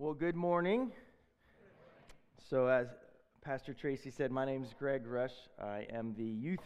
Well, 0.00 0.14
good 0.14 0.36
morning. 0.36 0.92
So, 2.48 2.68
as 2.68 2.86
Pastor 3.42 3.74
Tracy 3.74 4.12
said, 4.12 4.30
my 4.30 4.44
name 4.44 4.62
is 4.62 4.72
Greg 4.78 5.04
Rush. 5.04 5.32
I 5.60 5.88
am 5.92 6.14
the 6.16 6.22
youth 6.22 6.60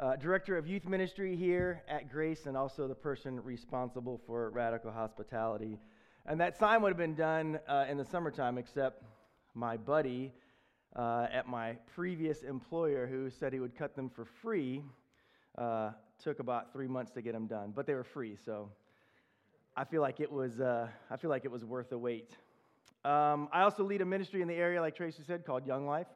uh, 0.00 0.16
director 0.16 0.58
of 0.58 0.66
youth 0.66 0.84
ministry 0.84 1.36
here 1.36 1.84
at 1.88 2.10
Grace 2.10 2.46
and 2.46 2.56
also 2.56 2.88
the 2.88 2.94
person 2.96 3.40
responsible 3.44 4.20
for 4.26 4.50
radical 4.50 4.90
hospitality. 4.90 5.78
And 6.26 6.40
that 6.40 6.58
sign 6.58 6.82
would 6.82 6.88
have 6.88 6.98
been 6.98 7.14
done 7.14 7.60
uh, 7.68 7.84
in 7.88 7.98
the 7.98 8.04
summertime, 8.04 8.58
except 8.58 9.04
my 9.54 9.76
buddy 9.76 10.32
uh, 10.96 11.28
at 11.32 11.46
my 11.46 11.76
previous 11.94 12.42
employer, 12.42 13.06
who 13.06 13.30
said 13.30 13.52
he 13.52 13.60
would 13.60 13.76
cut 13.76 13.94
them 13.94 14.10
for 14.10 14.24
free, 14.24 14.82
uh, 15.56 15.92
took 16.20 16.40
about 16.40 16.72
three 16.72 16.88
months 16.88 17.12
to 17.12 17.22
get 17.22 17.32
them 17.32 17.46
done. 17.46 17.72
But 17.72 17.86
they 17.86 17.94
were 17.94 18.02
free, 18.02 18.36
so 18.44 18.70
I 19.76 19.84
feel 19.84 20.02
like 20.02 20.18
it 20.18 20.32
was, 20.32 20.58
uh, 20.58 20.88
I 21.08 21.16
feel 21.16 21.30
like 21.30 21.44
it 21.44 21.50
was 21.52 21.64
worth 21.64 21.90
the 21.90 21.98
wait. 21.98 22.36
Um, 23.06 23.48
I 23.52 23.62
also 23.62 23.84
lead 23.84 24.00
a 24.00 24.04
ministry 24.04 24.42
in 24.42 24.48
the 24.48 24.54
area, 24.54 24.80
like 24.80 24.96
Tracy 24.96 25.22
said, 25.24 25.46
called 25.46 25.64
Young 25.64 25.86
Life, 25.86 26.08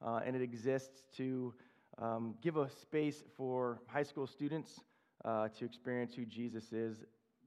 uh, 0.00 0.20
and 0.24 0.36
it 0.36 0.42
exists 0.42 1.02
to 1.16 1.52
um, 1.98 2.36
give 2.40 2.56
a 2.56 2.70
space 2.70 3.24
for 3.36 3.80
high 3.88 4.04
school 4.04 4.28
students 4.28 4.80
uh, 5.24 5.48
to 5.58 5.64
experience 5.64 6.14
who 6.14 6.24
Jesus 6.24 6.72
is 6.72 6.98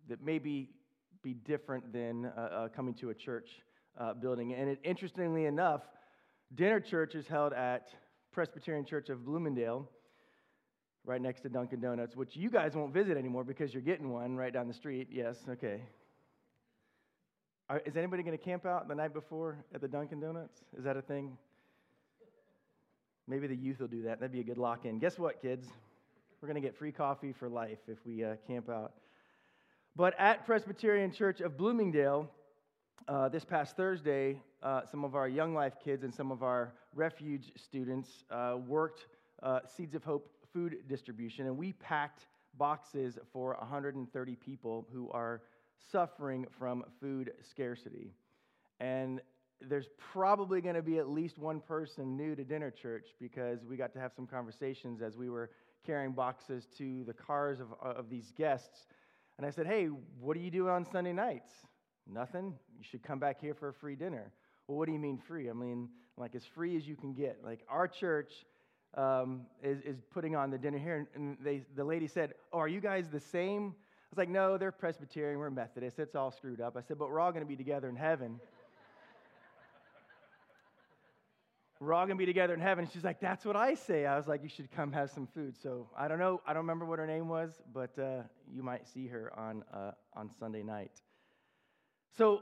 that 0.09 0.21
maybe 0.21 0.71
be 1.23 1.33
different 1.33 1.93
than 1.93 2.25
uh, 2.25 2.39
uh 2.39 2.67
coming 2.67 2.93
to 2.95 3.09
a 3.09 3.13
church 3.13 3.47
uh, 3.97 4.13
building. 4.13 4.53
And 4.53 4.69
it, 4.69 4.79
interestingly 4.83 5.45
enough, 5.45 5.83
dinner 6.53 6.81
church 6.81 7.15
is 7.15 7.25
held 7.25 7.53
at 7.53 7.87
Presbyterian 8.33 8.83
Church 8.83 9.07
of 9.07 9.23
Bloomingdale, 9.23 9.89
right 11.05 11.21
next 11.21 11.41
to 11.41 11.49
Dunkin' 11.49 11.79
Donuts, 11.79 12.17
which 12.17 12.35
you 12.35 12.49
guys 12.49 12.75
won't 12.75 12.93
visit 12.93 13.15
anymore 13.15 13.45
because 13.45 13.73
you're 13.73 13.81
getting 13.81 14.11
one 14.11 14.35
right 14.35 14.51
down 14.51 14.67
the 14.67 14.73
street. 14.73 15.07
Yes, 15.09 15.37
okay. 15.47 15.83
Are, 17.69 17.83
is 17.85 17.95
anybody 17.95 18.23
going 18.23 18.35
to 18.35 18.43
camp 18.43 18.65
out 18.65 18.87
the 18.87 18.95
night 18.95 19.13
before 19.13 19.63
at 19.75 19.81
the 19.81 19.87
Dunkin' 19.87 20.19
Donuts? 20.19 20.63
Is 20.75 20.83
that 20.85 20.97
a 20.97 21.03
thing? 21.03 21.37
Maybe 23.27 23.45
the 23.45 23.55
youth 23.55 23.79
will 23.79 23.87
do 23.87 24.01
that. 24.03 24.19
That'd 24.19 24.31
be 24.31 24.39
a 24.39 24.43
good 24.43 24.57
lock 24.57 24.85
in. 24.85 24.97
Guess 24.97 25.19
what, 25.19 25.39
kids? 25.39 25.67
We're 26.41 26.47
going 26.47 26.59
to 26.59 26.67
get 26.67 26.75
free 26.75 26.91
coffee 26.91 27.31
for 27.31 27.47
life 27.47 27.77
if 27.87 27.99
we 28.07 28.23
uh, 28.23 28.37
camp 28.47 28.69
out. 28.69 28.93
But 29.95 30.19
at 30.19 30.47
Presbyterian 30.47 31.11
Church 31.11 31.41
of 31.41 31.57
Bloomingdale, 31.57 32.27
uh, 33.07 33.29
this 33.29 33.45
past 33.45 33.77
Thursday, 33.77 34.41
uh, 34.63 34.81
some 34.89 35.03
of 35.03 35.13
our 35.13 35.27
Young 35.27 35.53
Life 35.53 35.75
kids 35.83 36.03
and 36.03 36.11
some 36.11 36.31
of 36.31 36.41
our 36.41 36.73
refuge 36.95 37.51
students 37.55 38.23
uh, 38.31 38.55
worked 38.65 39.05
uh, 39.43 39.59
Seeds 39.67 39.93
of 39.93 40.03
Hope 40.03 40.27
food 40.51 40.77
distribution, 40.87 41.45
and 41.45 41.55
we 41.55 41.73
packed 41.73 42.25
boxes 42.57 43.19
for 43.31 43.55
130 43.59 44.35
people 44.37 44.87
who 44.91 45.07
are 45.11 45.43
suffering 45.91 46.45
from 46.57 46.83
food 46.99 47.31
scarcity. 47.49 48.13
And 48.79 49.21
there's 49.61 49.89
probably 49.97 50.61
going 50.61 50.75
to 50.75 50.81
be 50.81 50.97
at 50.99 51.09
least 51.09 51.37
one 51.37 51.59
person 51.59 52.15
new 52.15 52.35
to 52.35 52.43
dinner 52.43 52.71
church 52.71 53.07
because 53.19 53.65
we 53.65 53.75
got 53.75 53.93
to 53.93 53.99
have 53.99 54.13
some 54.13 54.25
conversations 54.25 55.01
as 55.01 55.17
we 55.17 55.29
were 55.29 55.49
carrying 55.85 56.11
boxes 56.11 56.67
to 56.77 57.03
the 57.05 57.13
cars 57.13 57.59
of, 57.59 57.67
of 57.81 58.09
these 58.09 58.31
guests. 58.37 58.87
And 59.37 59.45
I 59.45 59.49
said, 59.49 59.67
Hey, 59.67 59.87
what 60.19 60.35
do 60.35 60.39
you 60.39 60.51
do 60.51 60.69
on 60.69 60.85
Sunday 60.89 61.13
nights? 61.13 61.51
Nothing. 62.07 62.53
You 62.77 62.83
should 62.83 63.03
come 63.03 63.19
back 63.19 63.39
here 63.39 63.53
for 63.53 63.69
a 63.69 63.73
free 63.73 63.95
dinner. 63.95 64.31
Well, 64.67 64.77
what 64.77 64.85
do 64.85 64.93
you 64.93 64.99
mean 64.99 65.17
free? 65.17 65.49
I 65.49 65.53
mean, 65.53 65.89
like 66.17 66.35
as 66.35 66.45
free 66.45 66.75
as 66.77 66.87
you 66.87 66.95
can 66.95 67.13
get. 67.13 67.39
Like 67.43 67.61
our 67.69 67.87
church 67.87 68.45
um, 68.95 69.41
is, 69.63 69.79
is 69.81 70.01
putting 70.11 70.35
on 70.35 70.49
the 70.51 70.57
dinner 70.57 70.77
here. 70.77 71.07
And 71.15 71.37
they, 71.43 71.63
the 71.75 71.83
lady 71.83 72.07
said, 72.07 72.33
Oh, 72.51 72.59
are 72.59 72.67
you 72.67 72.81
guys 72.81 73.09
the 73.09 73.19
same? 73.19 73.75
I 74.09 74.15
was 74.15 74.17
like, 74.17 74.29
no, 74.29 74.57
they're 74.57 74.71
Presbyterian, 74.71 75.37
we're 75.37 75.51
Methodist. 75.51 75.99
It's 75.99 76.15
all 76.15 76.31
screwed 76.31 76.61
up. 76.61 76.75
I 76.75 76.81
said, 76.81 76.97
but 76.97 77.11
we're 77.11 77.19
all 77.19 77.31
going 77.31 77.43
to 77.43 77.47
be 77.47 77.55
together 77.55 77.87
in 77.89 77.95
heaven. 77.95 78.39
we're 81.79 81.93
all 81.93 82.07
going 82.07 82.17
to 82.17 82.19
be 82.19 82.25
together 82.25 82.55
in 82.55 82.59
heaven. 82.59 82.89
she's 82.91 83.03
like, 83.03 83.19
that's 83.19 83.45
what 83.45 83.55
I 83.55 83.75
say. 83.75 84.07
I 84.07 84.17
was 84.17 84.25
like, 84.25 84.41
you 84.41 84.49
should 84.49 84.71
come 84.71 84.91
have 84.93 85.11
some 85.11 85.27
food. 85.27 85.55
So 85.61 85.91
I 85.95 86.07
don't 86.07 86.17
know. 86.17 86.41
I 86.47 86.53
don't 86.53 86.63
remember 86.63 86.85
what 86.85 86.97
her 86.97 87.05
name 87.05 87.27
was, 87.27 87.61
but 87.71 87.99
uh, 87.99 88.23
you 88.51 88.63
might 88.63 88.87
see 88.87 89.05
her 89.05 89.31
on, 89.37 89.63
uh, 89.71 89.91
on 90.15 90.31
Sunday 90.39 90.63
night. 90.63 91.03
So 92.17 92.41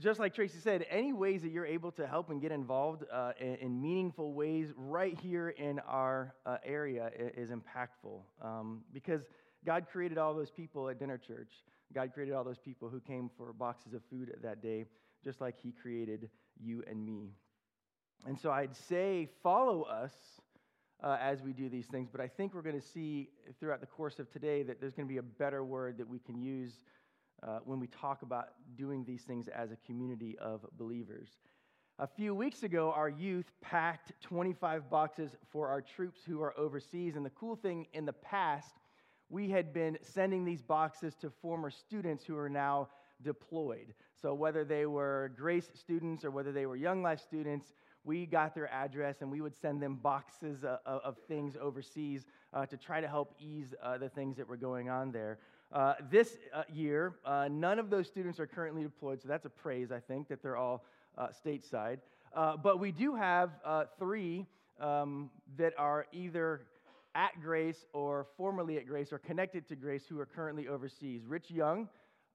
just 0.00 0.18
like 0.18 0.34
Tracy 0.34 0.58
said, 0.58 0.84
any 0.90 1.12
ways 1.12 1.42
that 1.42 1.50
you're 1.52 1.66
able 1.66 1.92
to 1.92 2.06
help 2.08 2.30
and 2.30 2.42
get 2.42 2.50
involved 2.50 3.04
uh, 3.12 3.30
in, 3.38 3.54
in, 3.56 3.80
meaningful 3.80 4.34
ways 4.34 4.72
right 4.76 5.16
here 5.20 5.50
in 5.50 5.78
our 5.78 6.34
uh, 6.44 6.56
area 6.64 7.12
is, 7.16 7.48
is 7.48 7.50
impactful. 7.50 8.22
Um, 8.42 8.82
because 8.92 9.22
God 9.66 9.86
created 9.90 10.16
all 10.16 10.32
those 10.32 10.50
people 10.50 10.88
at 10.88 10.98
dinner 10.98 11.18
church. 11.18 11.50
God 11.92 12.14
created 12.14 12.34
all 12.34 12.44
those 12.44 12.58
people 12.58 12.88
who 12.88 13.00
came 13.00 13.30
for 13.36 13.52
boxes 13.52 13.92
of 13.92 14.02
food 14.08 14.32
that 14.42 14.62
day, 14.62 14.84
just 15.24 15.40
like 15.40 15.56
He 15.60 15.72
created 15.72 16.30
you 16.58 16.82
and 16.88 17.04
me. 17.04 17.32
And 18.26 18.38
so 18.38 18.50
I'd 18.50 18.74
say 18.74 19.28
follow 19.42 19.82
us 19.82 20.12
uh, 21.02 21.18
as 21.20 21.42
we 21.42 21.52
do 21.52 21.68
these 21.68 21.86
things, 21.86 22.08
but 22.10 22.20
I 22.20 22.28
think 22.28 22.54
we're 22.54 22.62
going 22.62 22.80
to 22.80 22.86
see 22.86 23.28
throughout 23.60 23.80
the 23.80 23.86
course 23.86 24.18
of 24.18 24.30
today 24.32 24.62
that 24.62 24.80
there's 24.80 24.94
going 24.94 25.06
to 25.06 25.12
be 25.12 25.18
a 25.18 25.22
better 25.22 25.62
word 25.64 25.98
that 25.98 26.08
we 26.08 26.18
can 26.18 26.40
use 26.40 26.72
uh, 27.46 27.58
when 27.64 27.78
we 27.78 27.86
talk 27.88 28.22
about 28.22 28.48
doing 28.76 29.04
these 29.04 29.22
things 29.22 29.48
as 29.48 29.70
a 29.70 29.76
community 29.86 30.36
of 30.38 30.64
believers. 30.78 31.28
A 31.98 32.06
few 32.06 32.34
weeks 32.34 32.62
ago, 32.62 32.92
our 32.94 33.08
youth 33.08 33.50
packed 33.62 34.12
25 34.20 34.90
boxes 34.90 35.30
for 35.50 35.68
our 35.68 35.80
troops 35.80 36.20
who 36.26 36.42
are 36.42 36.58
overseas. 36.58 37.16
And 37.16 37.24
the 37.24 37.30
cool 37.30 37.56
thing 37.56 37.86
in 37.94 38.04
the 38.04 38.12
past, 38.12 38.74
we 39.28 39.50
had 39.50 39.72
been 39.72 39.98
sending 40.02 40.44
these 40.44 40.62
boxes 40.62 41.14
to 41.16 41.30
former 41.30 41.70
students 41.70 42.24
who 42.24 42.36
are 42.36 42.48
now 42.48 42.88
deployed. 43.22 43.94
So, 44.20 44.34
whether 44.34 44.64
they 44.64 44.86
were 44.86 45.32
Grace 45.36 45.70
students 45.74 46.24
or 46.24 46.30
whether 46.30 46.52
they 46.52 46.66
were 46.66 46.76
Young 46.76 47.02
Life 47.02 47.20
students, 47.20 47.72
we 48.04 48.24
got 48.24 48.54
their 48.54 48.72
address 48.72 49.20
and 49.20 49.30
we 49.30 49.40
would 49.40 49.54
send 49.54 49.82
them 49.82 49.96
boxes 49.96 50.64
of, 50.64 51.16
things 51.26 51.56
overseas 51.60 52.24
uh, 52.54 52.64
to 52.64 52.76
try 52.76 53.00
to 53.00 53.08
help 53.08 53.34
ease 53.40 53.74
uh, 53.82 53.98
the 53.98 54.08
things 54.08 54.36
that 54.36 54.48
were 54.48 54.56
going 54.56 54.88
on 54.88 55.10
there. 55.10 55.38
Uh, 55.72 55.94
this 56.08 56.38
uh, 56.54 56.62
year, 56.72 57.16
uh, 57.24 57.48
none 57.50 57.80
of 57.80 57.90
those 57.90 58.06
students 58.06 58.38
are 58.38 58.46
currently 58.46 58.84
deployed, 58.84 59.20
so 59.20 59.26
that's 59.26 59.44
a 59.44 59.50
praise, 59.50 59.90
I 59.90 59.98
think, 59.98 60.28
that 60.28 60.40
they're 60.40 60.56
all 60.56 60.84
stateside. 61.44 61.98
but 62.34 62.78
we 62.78 62.92
do 62.92 63.16
have 63.16 63.50
three 63.98 64.46
um, 64.80 65.30
that 65.56 65.72
are 65.76 66.06
either 66.12 66.62
at 67.16 67.40
Grace 67.42 67.86
or 67.94 68.26
formerly 68.36 68.76
at 68.76 68.86
Grace 68.86 69.12
or 69.12 69.18
connected 69.18 69.66
to 69.68 69.74
Grace 69.74 70.04
who 70.06 70.20
are 70.20 70.26
currently 70.26 70.68
overseas. 70.68 71.24
Rich 71.26 71.50
Young, 71.50 71.88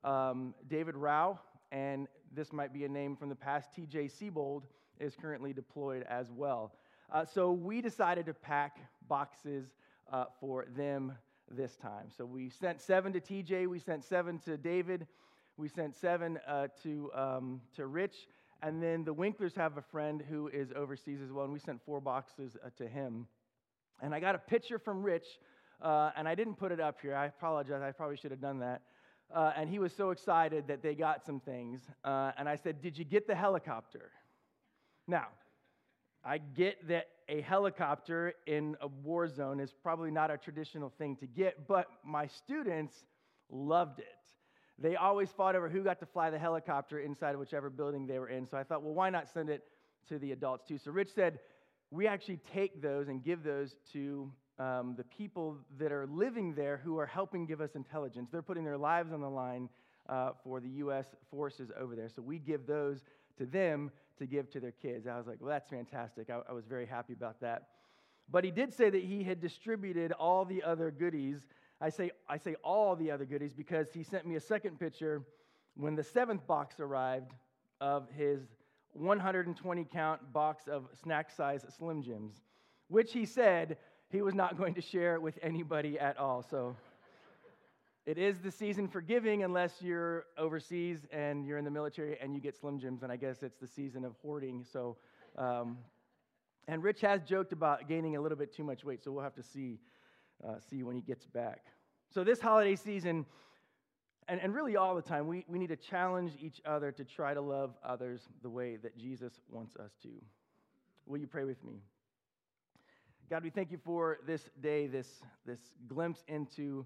um, 0.04 0.56
David 0.68 0.96
Rao, 0.96 1.40
and 1.72 2.08
this 2.34 2.52
might 2.52 2.74
be 2.74 2.84
a 2.84 2.90
name 2.90 3.16
from 3.16 3.30
the 3.30 3.36
past, 3.36 3.70
TJ 3.78 4.12
Siebold 4.12 4.64
is 5.00 5.16
currently 5.16 5.54
deployed 5.54 6.04
as 6.10 6.32
well. 6.32 6.74
Uh, 7.12 7.24
so 7.24 7.52
we 7.52 7.80
decided 7.80 8.26
to 8.26 8.34
pack 8.34 8.78
boxes 9.08 9.68
uh, 10.12 10.26
for 10.40 10.66
them 10.76 11.14
this 11.50 11.76
time. 11.76 12.08
So 12.16 12.26
we 12.26 12.50
sent 12.50 12.82
seven 12.82 13.14
to 13.14 13.22
TJ, 13.22 13.68
we 13.68 13.80
sent 13.80 14.04
seven 14.04 14.40
to 14.40 14.58
David, 14.58 15.06
we 15.58 15.68
sent 15.68 15.96
seven 15.96 16.40
uh, 16.48 16.68
to, 16.82 17.12
um, 17.14 17.62
to 17.76 17.86
Rich, 17.86 18.28
and 18.64 18.82
then 18.82 19.04
the 19.04 19.14
Winklers 19.14 19.56
have 19.56 19.78
a 19.78 19.82
friend 19.82 20.24
who 20.28 20.48
is 20.48 20.72
overseas 20.76 21.20
as 21.22 21.32
well, 21.32 21.44
and 21.44 21.54
we 21.54 21.60
sent 21.60 21.82
four 21.86 22.02
boxes 22.02 22.58
uh, 22.66 22.70
to 22.78 22.88
him. 22.88 23.28
And 24.02 24.14
I 24.14 24.20
got 24.20 24.36
a 24.36 24.40
picture 24.40 24.80
from 24.80 25.04
Rich, 25.04 25.26
uh, 25.82 26.12
and 26.18 26.28
I 26.28 26.36
didn't 26.36 26.56
put 26.56 26.72
it 26.72 26.80
up 26.80 27.00
here. 27.02 27.16
I 27.16 27.28
apologize. 27.28 27.82
I 27.82 27.92
probably 27.92 28.18
should 28.18 28.32
have 28.32 28.42
done 28.42 28.60
that. 28.60 28.82
Uh, 29.34 29.54
and 29.56 29.70
he 29.70 29.80
was 29.80 29.94
so 29.94 30.10
excited 30.10 30.68
that 30.68 30.82
they 30.82 30.96
got 30.96 31.26
some 31.26 31.40
things. 31.40 31.82
Uh, 32.04 32.32
and 32.38 32.50
I 32.50 32.56
said, 32.56 32.82
Did 32.82 32.98
you 32.98 33.06
get 33.06 33.28
the 33.28 33.36
helicopter? 33.36 34.12
Now, 35.08 35.28
I 36.24 36.40
get 36.40 36.88
that 36.88 37.08
a 37.30 37.42
helicopter 37.42 38.34
in 38.46 38.76
a 38.82 38.88
war 38.88 39.28
zone 39.28 39.60
is 39.60 39.72
probably 39.72 40.12
not 40.12 40.30
a 40.30 40.38
traditional 40.38 40.92
thing 40.98 41.16
to 41.18 41.28
get, 41.28 41.68
but 41.68 41.88
my 42.04 42.28
students 42.28 43.06
loved 43.50 44.00
it. 44.00 44.06
They 44.78 44.96
always 44.96 45.30
fought 45.30 45.56
over 45.56 45.70
who 45.70 45.84
got 45.84 46.00
to 46.00 46.06
fly 46.06 46.30
the 46.30 46.40
helicopter 46.40 47.00
inside 47.00 47.34
of 47.34 47.40
whichever 47.40 47.70
building 47.70 48.08
they 48.08 48.20
were 48.20 48.30
in. 48.30 48.48
So 48.48 48.58
I 48.58 48.64
thought, 48.64 48.84
well, 48.84 48.94
why 48.94 49.10
not 49.10 49.30
send 49.30 49.50
it 49.50 49.64
to 50.10 50.20
the 50.20 50.32
adults 50.32 50.68
too? 50.68 50.78
So 50.78 50.92
Rich 50.92 51.14
said, 51.14 51.40
we 51.92 52.08
actually 52.08 52.40
take 52.54 52.82
those 52.82 53.10
and 53.10 53.24
give 53.24 53.44
those 53.44 53.76
to 53.92 54.32
um, 54.58 54.96
the 54.98 55.04
people 55.04 55.58
that 55.78 55.92
are 55.92 56.08
living 56.08 56.56
there 56.56 56.82
who 56.84 56.98
are 56.98 57.06
helping 57.06 57.46
give 57.46 57.62
us 57.62 57.76
intelligence. 57.76 58.30
They're 58.32 58.42
putting 58.42 58.64
their 58.64 58.78
lives 58.78 59.12
on 59.12 59.22
the 59.22 59.30
line 59.30 59.70
uh, 60.08 60.32
for 60.44 60.60
the 60.60 60.70
U.S. 60.70 61.06
forces 61.30 61.70
over 61.80 61.96
there. 61.96 62.10
So 62.10 62.22
we 62.22 62.40
give 62.40 62.66
those 62.66 63.02
to 63.38 63.46
them 63.46 63.92
to 64.18 64.26
give 64.26 64.50
to 64.52 64.60
their 64.60 64.72
kids. 64.72 65.08
I 65.08 65.18
was 65.18 65.28
like, 65.28 65.38
well, 65.42 65.50
that's 65.50 65.70
fantastic. 65.70 66.30
I, 66.30 66.40
I 66.50 66.54
was 66.54 66.66
very 66.66 66.86
happy 66.86 67.14
about 67.14 67.42
that. 67.42 67.68
But 68.32 68.44
he 68.46 68.52
did 68.52 68.74
say 68.74 68.90
that 68.90 69.04
he 69.04 69.24
had 69.24 69.42
distributed 69.42 70.12
all 70.14 70.46
the 70.46 70.64
other 70.64 70.92
goodies. 70.92 71.48
I 71.82 71.90
say, 71.90 72.12
I 72.30 72.38
say 72.38 72.56
all 72.64 72.96
the 72.96 73.12
other 73.12 73.26
goodies 73.26 73.54
because 73.54 73.92
he 73.94 74.04
sent 74.04 74.26
me 74.26 74.36
a 74.36 74.40
second 74.40 74.80
picture 74.80 75.24
when 75.76 75.96
the 75.96 76.04
seventh 76.04 76.46
box 76.48 76.80
arrived 76.80 77.32
of 77.82 78.08
his 78.16 78.42
120 78.94 79.86
count 79.86 80.34
box 80.34 80.68
of 80.68 80.88
snack 81.02 81.32
size 81.32 81.66
Slim 81.78 82.02
Jims, 82.02 82.42
which 82.88 83.14
he 83.14 83.26
said 83.26 83.78
he 84.10 84.22
was 84.22 84.34
not 84.34 84.58
going 84.58 84.74
to 84.74 84.82
share 84.82 85.20
with 85.20 85.40
anybody 85.42 86.00
at 86.00 86.18
all. 86.18 86.44
So 86.44 86.76
it 88.06 88.18
is 88.18 88.40
the 88.40 88.52
season 88.52 88.88
for 88.88 89.00
giving 89.00 89.44
unless 89.44 89.82
you're 89.82 90.26
overseas 90.38 91.06
and 91.12 91.46
you're 91.46 91.60
in 91.60 91.66
the 91.66 91.72
military 91.72 92.18
and 92.20 92.34
you 92.34 92.42
get 92.42 92.58
Slim 92.58 92.80
Jims, 92.80 93.04
and 93.04 93.12
I 93.12 93.16
guess 93.16 93.44
it's 93.44 93.60
the 93.60 93.68
season 93.68 94.04
of 94.04 94.16
hoarding. 94.24 94.64
So, 94.64 94.98
um, 95.38 95.78
and 96.68 96.84
Rich 96.84 97.02
has 97.02 97.22
joked 97.22 97.54
about 97.54 97.88
gaining 97.88 98.16
a 98.16 98.22
little 98.22 98.38
bit 98.38 98.56
too 98.56 98.64
much 98.64 98.84
weight, 98.84 99.04
so 99.04 99.12
we'll 99.12 99.24
have 99.24 99.36
to 99.36 99.44
see, 99.44 99.80
uh, 100.44 100.56
see 100.70 100.82
when 100.82 100.96
he 100.96 101.02
gets 101.02 101.26
back. 101.28 101.66
So, 102.10 102.24
this 102.24 102.42
holiday 102.42 102.76
season, 102.76 103.26
and, 104.28 104.40
and 104.42 104.54
really 104.54 104.76
all 104.76 104.96
the 104.96 105.02
time, 105.02 105.28
we, 105.28 105.46
we 105.48 105.60
need 105.60 105.70
to 105.70 105.76
challenge 105.76 106.34
each 106.40 106.62
other 106.66 106.92
to 106.92 107.04
try 107.04 107.34
to 107.34 107.42
love 107.42 107.76
others 107.84 108.22
the 108.42 108.50
way 108.50 108.78
that 108.78 108.98
Jesus 108.98 109.34
wants 109.50 109.76
us 109.76 109.92
to. 110.04 110.10
Will 111.06 111.18
you 111.18 111.28
pray 111.28 111.44
with 111.44 111.64
me? 111.64 111.82
God, 113.30 113.44
we 113.44 113.50
thank 113.50 113.72
you 113.72 113.80
for 113.84 114.20
this 114.28 114.50
day, 114.62 114.88
this, 114.88 115.08
this 115.46 115.60
glimpse 115.88 116.24
into 116.28 116.86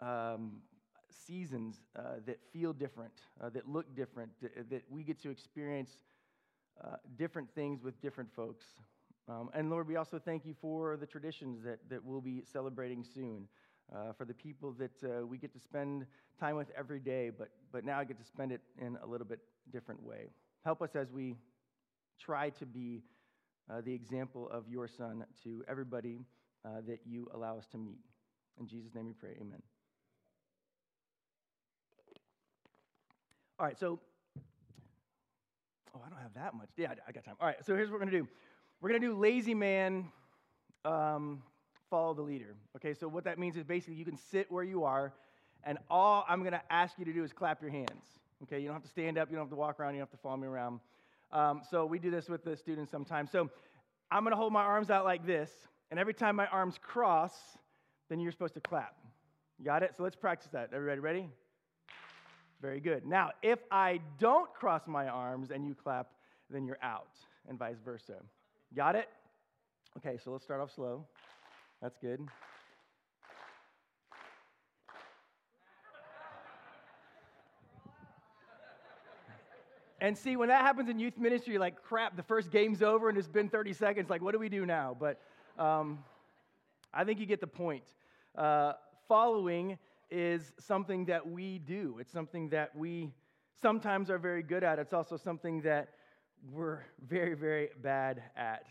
um, 0.00 0.60
seasons 1.26 1.76
uh, 1.98 2.20
that 2.26 2.38
feel 2.52 2.72
different, 2.72 3.12
uh, 3.42 3.48
that 3.50 3.68
look 3.68 3.94
different, 3.96 4.30
that 4.42 4.82
we 4.90 5.02
get 5.02 5.20
to 5.22 5.30
experience 5.30 5.90
uh, 6.84 6.96
different 7.16 7.48
things 7.54 7.82
with 7.82 8.00
different 8.02 8.30
folks. 8.34 8.66
Um, 9.28 9.50
and 9.54 9.70
Lord, 9.70 9.88
we 9.88 9.96
also 9.96 10.20
thank 10.22 10.44
you 10.44 10.54
for 10.60 10.96
the 10.96 11.06
traditions 11.06 11.62
that, 11.64 11.78
that 11.88 12.04
we'll 12.04 12.20
be 12.20 12.42
celebrating 12.52 13.02
soon, 13.02 13.48
uh, 13.94 14.12
for 14.12 14.24
the 14.24 14.34
people 14.34 14.72
that 14.72 15.04
uh, 15.04 15.26
we 15.26 15.38
get 15.38 15.52
to 15.52 15.60
spend 15.60 16.06
time 16.38 16.56
with 16.56 16.68
every 16.76 17.00
day, 17.00 17.30
but, 17.30 17.48
but 17.72 17.84
now 17.84 17.98
I 17.98 18.04
get 18.04 18.18
to 18.18 18.24
spend 18.24 18.52
it 18.52 18.60
in 18.80 18.98
a 19.02 19.06
little 19.06 19.26
bit 19.26 19.40
different 19.72 20.02
way. 20.02 20.30
Help 20.64 20.82
us 20.82 20.96
as 20.96 21.10
we 21.10 21.36
try 22.20 22.50
to 22.50 22.66
be 22.66 23.02
uh, 23.70 23.80
the 23.84 23.92
example 23.92 24.48
of 24.50 24.68
your 24.68 24.88
Son 24.88 25.24
to 25.44 25.64
everybody 25.68 26.20
that 26.84 26.98
you 27.06 27.30
allow 27.32 27.56
us 27.56 27.66
to 27.68 27.78
meet. 27.78 28.00
In 28.58 28.66
Jesus' 28.66 28.92
name 28.92 29.06
we 29.06 29.12
pray, 29.12 29.36
amen. 29.40 29.62
All 33.58 33.64
right, 33.64 33.78
so, 33.78 33.98
oh, 35.94 36.00
I 36.04 36.10
don't 36.10 36.20
have 36.20 36.34
that 36.34 36.54
much. 36.54 36.68
Yeah, 36.76 36.92
I 37.08 37.12
got 37.12 37.24
time. 37.24 37.36
All 37.40 37.46
right, 37.46 37.64
so 37.64 37.74
here's 37.74 37.88
what 37.88 38.00
we're 38.00 38.06
going 38.06 38.12
to 38.12 38.18
do 38.18 38.28
we're 38.82 38.90
going 38.90 39.00
to 39.00 39.06
do 39.06 39.14
lazy 39.14 39.54
man, 39.54 40.10
um, 40.84 41.42
follow 41.90 42.14
the 42.14 42.22
leader. 42.22 42.54
Okay, 42.76 42.94
so 42.94 43.08
what 43.08 43.24
that 43.24 43.38
means 43.38 43.56
is 43.56 43.64
basically 43.64 43.94
you 43.94 44.04
can 44.04 44.16
sit 44.16 44.50
where 44.50 44.64
you 44.64 44.84
are, 44.84 45.12
and 45.64 45.78
all 45.90 46.24
I'm 46.28 46.40
going 46.40 46.52
to 46.52 46.62
ask 46.70 46.98
you 46.98 47.04
to 47.04 47.12
do 47.12 47.24
is 47.24 47.32
clap 47.32 47.60
your 47.60 47.70
hands. 47.70 48.04
Okay, 48.42 48.60
you 48.60 48.66
don't 48.66 48.74
have 48.74 48.82
to 48.82 48.88
stand 48.88 49.18
up, 49.18 49.30
you 49.30 49.36
don't 49.36 49.44
have 49.44 49.50
to 49.50 49.56
walk 49.56 49.80
around, 49.80 49.94
you 49.94 50.00
don't 50.00 50.08
have 50.10 50.18
to 50.18 50.22
follow 50.22 50.36
me 50.36 50.46
around. 50.46 50.80
Um, 51.32 51.62
so 51.70 51.86
we 51.86 51.98
do 51.98 52.10
this 52.10 52.28
with 52.28 52.44
the 52.44 52.56
students 52.56 52.90
sometimes. 52.90 53.30
So 53.30 53.50
I'm 54.10 54.22
going 54.22 54.32
to 54.32 54.36
hold 54.36 54.52
my 54.52 54.62
arms 54.62 54.90
out 54.90 55.04
like 55.04 55.26
this, 55.26 55.50
and 55.90 55.98
every 55.98 56.14
time 56.14 56.36
my 56.36 56.46
arms 56.46 56.78
cross, 56.80 57.32
then 58.08 58.20
you're 58.20 58.32
supposed 58.32 58.54
to 58.54 58.60
clap. 58.60 58.94
Got 59.64 59.82
it? 59.82 59.94
So 59.96 60.02
let's 60.02 60.16
practice 60.16 60.50
that. 60.52 60.70
Everybody 60.72 61.00
ready? 61.00 61.28
Very 62.60 62.80
good. 62.80 63.06
Now, 63.06 63.30
if 63.42 63.58
I 63.70 64.00
don't 64.18 64.52
cross 64.54 64.82
my 64.86 65.08
arms 65.08 65.50
and 65.50 65.66
you 65.66 65.74
clap, 65.74 66.08
then 66.50 66.66
you're 66.66 66.78
out, 66.82 67.10
and 67.48 67.58
vice 67.58 67.76
versa. 67.84 68.14
Got 68.74 68.96
it? 68.96 69.08
Okay, 69.96 70.18
so 70.22 70.30
let's 70.30 70.44
start 70.44 70.60
off 70.60 70.72
slow. 70.74 71.06
That's 71.80 71.96
good. 71.98 72.26
And 80.00 80.16
see, 80.16 80.36
when 80.36 80.48
that 80.48 80.60
happens 80.60 80.88
in 80.88 80.98
youth 80.98 81.16
ministry, 81.16 81.54
you're 81.54 81.60
like, 81.60 81.82
crap, 81.82 82.16
the 82.16 82.22
first 82.22 82.50
game's 82.50 82.82
over 82.82 83.08
and 83.08 83.16
it's 83.16 83.28
been 83.28 83.48
30 83.48 83.72
seconds. 83.72 84.10
Like, 84.10 84.20
what 84.20 84.32
do 84.32 84.38
we 84.38 84.48
do 84.48 84.66
now? 84.66 84.96
But 84.98 85.20
um, 85.58 86.04
I 86.92 87.04
think 87.04 87.18
you 87.18 87.26
get 87.26 87.40
the 87.40 87.46
point. 87.46 87.84
Uh, 88.36 88.74
following 89.08 89.78
is 90.10 90.52
something 90.58 91.06
that 91.06 91.28
we 91.28 91.58
do, 91.58 91.96
it's 91.98 92.12
something 92.12 92.48
that 92.50 92.76
we 92.76 93.10
sometimes 93.60 94.10
are 94.10 94.18
very 94.18 94.42
good 94.42 94.62
at. 94.62 94.78
It's 94.78 94.92
also 94.92 95.16
something 95.16 95.62
that 95.62 95.88
we're 96.52 96.80
very, 97.08 97.34
very 97.34 97.70
bad 97.82 98.22
at. 98.36 98.66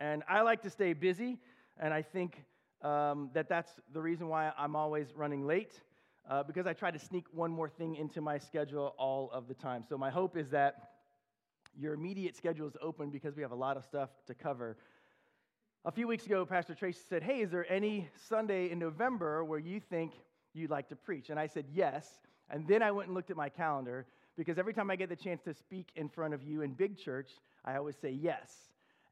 And 0.00 0.22
I 0.28 0.42
like 0.42 0.62
to 0.62 0.70
stay 0.70 0.92
busy, 0.92 1.38
and 1.78 1.92
I 1.92 2.02
think 2.02 2.44
um, 2.82 3.30
that 3.34 3.48
that's 3.48 3.70
the 3.92 4.00
reason 4.00 4.28
why 4.28 4.52
I'm 4.58 4.76
always 4.76 5.08
running 5.14 5.46
late. 5.46 5.80
Uh, 6.28 6.42
because 6.42 6.66
I 6.66 6.72
try 6.72 6.90
to 6.90 6.98
sneak 6.98 7.26
one 7.32 7.50
more 7.50 7.68
thing 7.68 7.96
into 7.96 8.22
my 8.22 8.38
schedule 8.38 8.94
all 8.96 9.30
of 9.30 9.46
the 9.46 9.52
time. 9.52 9.84
So, 9.86 9.98
my 9.98 10.08
hope 10.08 10.38
is 10.38 10.48
that 10.50 10.92
your 11.78 11.92
immediate 11.92 12.34
schedule 12.34 12.66
is 12.66 12.76
open 12.80 13.10
because 13.10 13.36
we 13.36 13.42
have 13.42 13.50
a 13.50 13.56
lot 13.56 13.76
of 13.76 13.84
stuff 13.84 14.08
to 14.26 14.34
cover. 14.34 14.78
A 15.84 15.92
few 15.92 16.06
weeks 16.08 16.24
ago, 16.24 16.46
Pastor 16.46 16.74
Tracy 16.74 17.00
said, 17.10 17.22
Hey, 17.22 17.40
is 17.42 17.50
there 17.50 17.70
any 17.70 18.08
Sunday 18.28 18.70
in 18.70 18.78
November 18.78 19.44
where 19.44 19.58
you 19.58 19.80
think 19.80 20.12
you'd 20.54 20.70
like 20.70 20.88
to 20.88 20.96
preach? 20.96 21.28
And 21.28 21.38
I 21.38 21.46
said, 21.46 21.66
Yes. 21.74 22.08
And 22.48 22.66
then 22.66 22.82
I 22.82 22.90
went 22.90 23.08
and 23.08 23.14
looked 23.14 23.30
at 23.30 23.36
my 23.36 23.50
calendar 23.50 24.06
because 24.36 24.58
every 24.58 24.72
time 24.72 24.90
I 24.90 24.96
get 24.96 25.08
the 25.08 25.16
chance 25.16 25.42
to 25.42 25.52
speak 25.54 25.88
in 25.96 26.08
front 26.08 26.32
of 26.32 26.42
you 26.42 26.62
in 26.62 26.72
big 26.72 26.96
church, 26.96 27.30
I 27.64 27.76
always 27.76 27.96
say 27.96 28.10
yes. 28.10 28.50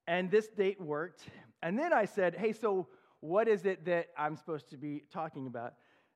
And 0.07 0.31
this 0.31 0.49
date 0.49 0.81
worked. 0.81 1.23
And 1.63 1.79
then 1.79 1.93
I 1.93 2.05
said, 2.05 2.35
Hey, 2.37 2.53
so 2.53 2.89
what 3.21 3.49
is 3.49 3.65
it 3.65 3.85
that 3.85 4.09
I'm 4.17 4.37
supposed 4.37 4.71
to 4.71 4.77
be 4.77 5.05
talking 5.13 5.47
about? 5.47 5.75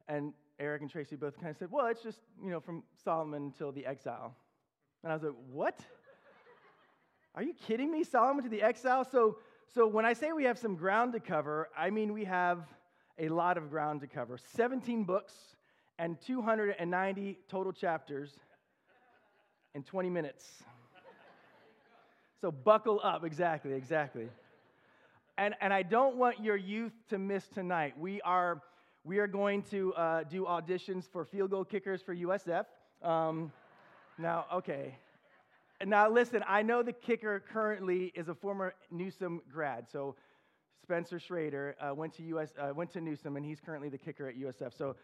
And 0.08 0.32
Eric 0.58 0.82
and 0.82 0.90
Tracy 0.90 1.16
both 1.16 1.36
kind 1.36 1.50
of 1.50 1.56
said, 1.56 1.68
Well, 1.70 1.86
it's 1.86 2.02
just, 2.02 2.18
you 2.42 2.50
know, 2.50 2.60
from 2.60 2.82
Solomon 3.04 3.52
till 3.56 3.72
the 3.72 3.86
exile. 3.86 4.34
And 5.02 5.12
I 5.12 5.14
was 5.14 5.22
like, 5.22 5.34
What? 5.50 5.78
Are 7.34 7.42
you 7.42 7.52
kidding 7.52 7.92
me? 7.92 8.02
Solomon 8.02 8.42
to 8.44 8.48
the 8.48 8.62
exile? 8.62 9.04
So, 9.04 9.38
so 9.74 9.86
when 9.86 10.06
I 10.06 10.14
say 10.14 10.32
we 10.32 10.44
have 10.44 10.58
some 10.58 10.74
ground 10.74 11.12
to 11.12 11.20
cover, 11.20 11.68
I 11.76 11.90
mean 11.90 12.12
we 12.14 12.24
have 12.24 12.66
a 13.18 13.28
lot 13.28 13.58
of 13.58 13.70
ground 13.70 14.00
to 14.00 14.06
cover 14.06 14.38
17 14.38 15.04
books 15.04 15.34
and 15.98 16.20
290 16.20 17.38
total 17.48 17.72
chapters 17.72 18.38
in 19.74 19.82
20 19.82 20.10
minutes. 20.10 20.62
So 22.40 22.50
buckle 22.50 23.00
up, 23.02 23.24
exactly, 23.24 23.72
exactly. 23.72 24.28
And, 25.38 25.54
and 25.60 25.72
I 25.72 25.82
don't 25.82 26.16
want 26.16 26.42
your 26.42 26.56
youth 26.56 26.92
to 27.08 27.18
miss 27.18 27.46
tonight. 27.48 27.98
We 27.98 28.20
are, 28.22 28.62
we 29.04 29.18
are 29.18 29.26
going 29.26 29.62
to 29.70 29.94
uh, 29.94 30.24
do 30.24 30.44
auditions 30.44 31.04
for 31.10 31.24
field 31.24 31.50
goal 31.50 31.64
kickers 31.64 32.02
for 32.02 32.14
USF. 32.14 32.64
Um, 33.02 33.52
now, 34.18 34.46
okay. 34.52 34.96
Now, 35.84 36.10
listen, 36.10 36.42
I 36.46 36.62
know 36.62 36.82
the 36.82 36.92
kicker 36.92 37.42
currently 37.52 38.12
is 38.14 38.28
a 38.28 38.34
former 38.34 38.74
Newsome 38.90 39.40
grad. 39.50 39.86
So 39.90 40.14
Spencer 40.82 41.18
Shrader, 41.18 41.74
uh, 41.80 41.94
went, 41.94 42.14
to 42.14 42.22
US, 42.22 42.52
uh, 42.58 42.72
went 42.74 42.90
to 42.92 43.00
Newsome, 43.00 43.36
and 43.36 43.44
he's 43.44 43.60
currently 43.60 43.88
the 43.88 43.98
kicker 43.98 44.28
at 44.28 44.38
USF. 44.38 44.76
So 44.76 44.96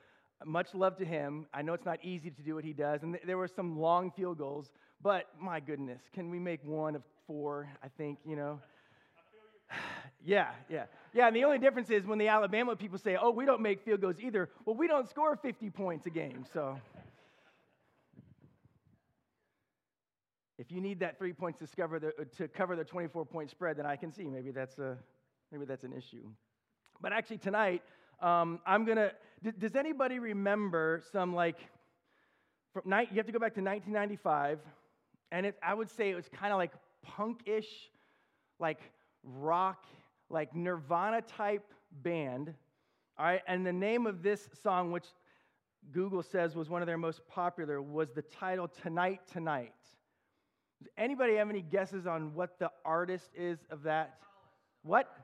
much 0.46 0.74
love 0.74 0.96
to 0.98 1.04
him. 1.04 1.46
I 1.52 1.62
know 1.62 1.74
it's 1.74 1.84
not 1.84 1.98
easy 2.02 2.30
to 2.30 2.42
do 2.42 2.54
what 2.54 2.64
he 2.64 2.72
does, 2.72 3.02
and 3.02 3.14
th- 3.14 3.24
there 3.26 3.38
were 3.38 3.48
some 3.48 3.78
long 3.78 4.10
field 4.10 4.38
goals, 4.38 4.70
but 5.02 5.26
my 5.40 5.60
goodness, 5.60 6.02
can 6.12 6.30
we 6.30 6.38
make 6.38 6.64
one 6.64 6.94
of 6.94 7.02
four? 7.26 7.68
I 7.82 7.88
think, 7.88 8.18
you 8.26 8.36
know. 8.36 8.60
yeah, 10.24 10.50
yeah. 10.68 10.84
Yeah, 11.12 11.26
and 11.26 11.36
the 11.36 11.44
only 11.44 11.58
difference 11.58 11.90
is 11.90 12.06
when 12.06 12.18
the 12.18 12.28
Alabama 12.28 12.76
people 12.76 12.98
say, 12.98 13.16
oh, 13.20 13.30
we 13.30 13.44
don't 13.44 13.60
make 13.60 13.84
field 13.84 14.00
goals 14.00 14.16
either. 14.20 14.50
Well, 14.64 14.76
we 14.76 14.86
don't 14.86 15.08
score 15.08 15.36
50 15.36 15.70
points 15.70 16.06
a 16.06 16.10
game, 16.10 16.44
so. 16.52 16.78
if 20.62 20.70
you 20.70 20.80
need 20.80 21.00
that 21.00 21.18
three 21.18 21.32
points 21.32 21.58
to 21.58 21.66
cover 21.76 21.98
the, 21.98 22.08
uh, 22.08 22.24
to 22.36 22.46
cover 22.46 22.76
the 22.76 22.84
24 22.84 23.26
point 23.26 23.50
spread, 23.50 23.76
then 23.76 23.84
I 23.84 23.96
can 23.96 24.12
see 24.12 24.22
maybe 24.24 24.52
that's 24.52 24.78
a, 24.78 24.96
maybe 25.50 25.64
that's 25.64 25.82
an 25.82 25.92
issue. 25.92 26.28
But 27.00 27.12
actually, 27.12 27.38
tonight, 27.38 27.82
um, 28.22 28.60
I'm 28.64 28.84
going 28.84 28.96
to. 28.96 29.12
Does 29.58 29.74
anybody 29.74 30.18
remember 30.18 31.02
some 31.12 31.34
like. 31.34 31.58
From 32.72 32.84
night, 32.86 33.08
you 33.10 33.18
have 33.18 33.26
to 33.26 33.32
go 33.32 33.38
back 33.38 33.52
to 33.56 33.60
1995, 33.60 34.58
and 35.30 35.44
it, 35.44 35.58
I 35.62 35.74
would 35.74 35.90
say 35.90 36.08
it 36.08 36.14
was 36.14 36.30
kind 36.34 36.54
of 36.54 36.58
like 36.58 36.72
punkish, 37.06 37.66
like 38.58 38.78
rock, 39.22 39.84
like 40.30 40.54
Nirvana 40.54 41.20
type 41.20 41.70
band. 42.02 42.54
All 43.18 43.26
right, 43.26 43.42
and 43.46 43.66
the 43.66 43.74
name 43.74 44.06
of 44.06 44.22
this 44.22 44.48
song, 44.62 44.90
which 44.90 45.04
Google 45.92 46.22
says 46.22 46.56
was 46.56 46.70
one 46.70 46.80
of 46.80 46.86
their 46.86 46.96
most 46.96 47.20
popular, 47.28 47.82
was 47.82 48.08
the 48.14 48.22
title 48.22 48.68
Tonight 48.68 49.20
Tonight. 49.30 49.74
Does 50.80 50.90
anybody 50.96 51.34
have 51.36 51.50
any 51.50 51.62
guesses 51.62 52.06
on 52.06 52.34
what 52.34 52.58
the 52.58 52.70
artist 52.84 53.28
is 53.36 53.58
of 53.70 53.82
that? 53.82 54.18
What? 54.82 55.14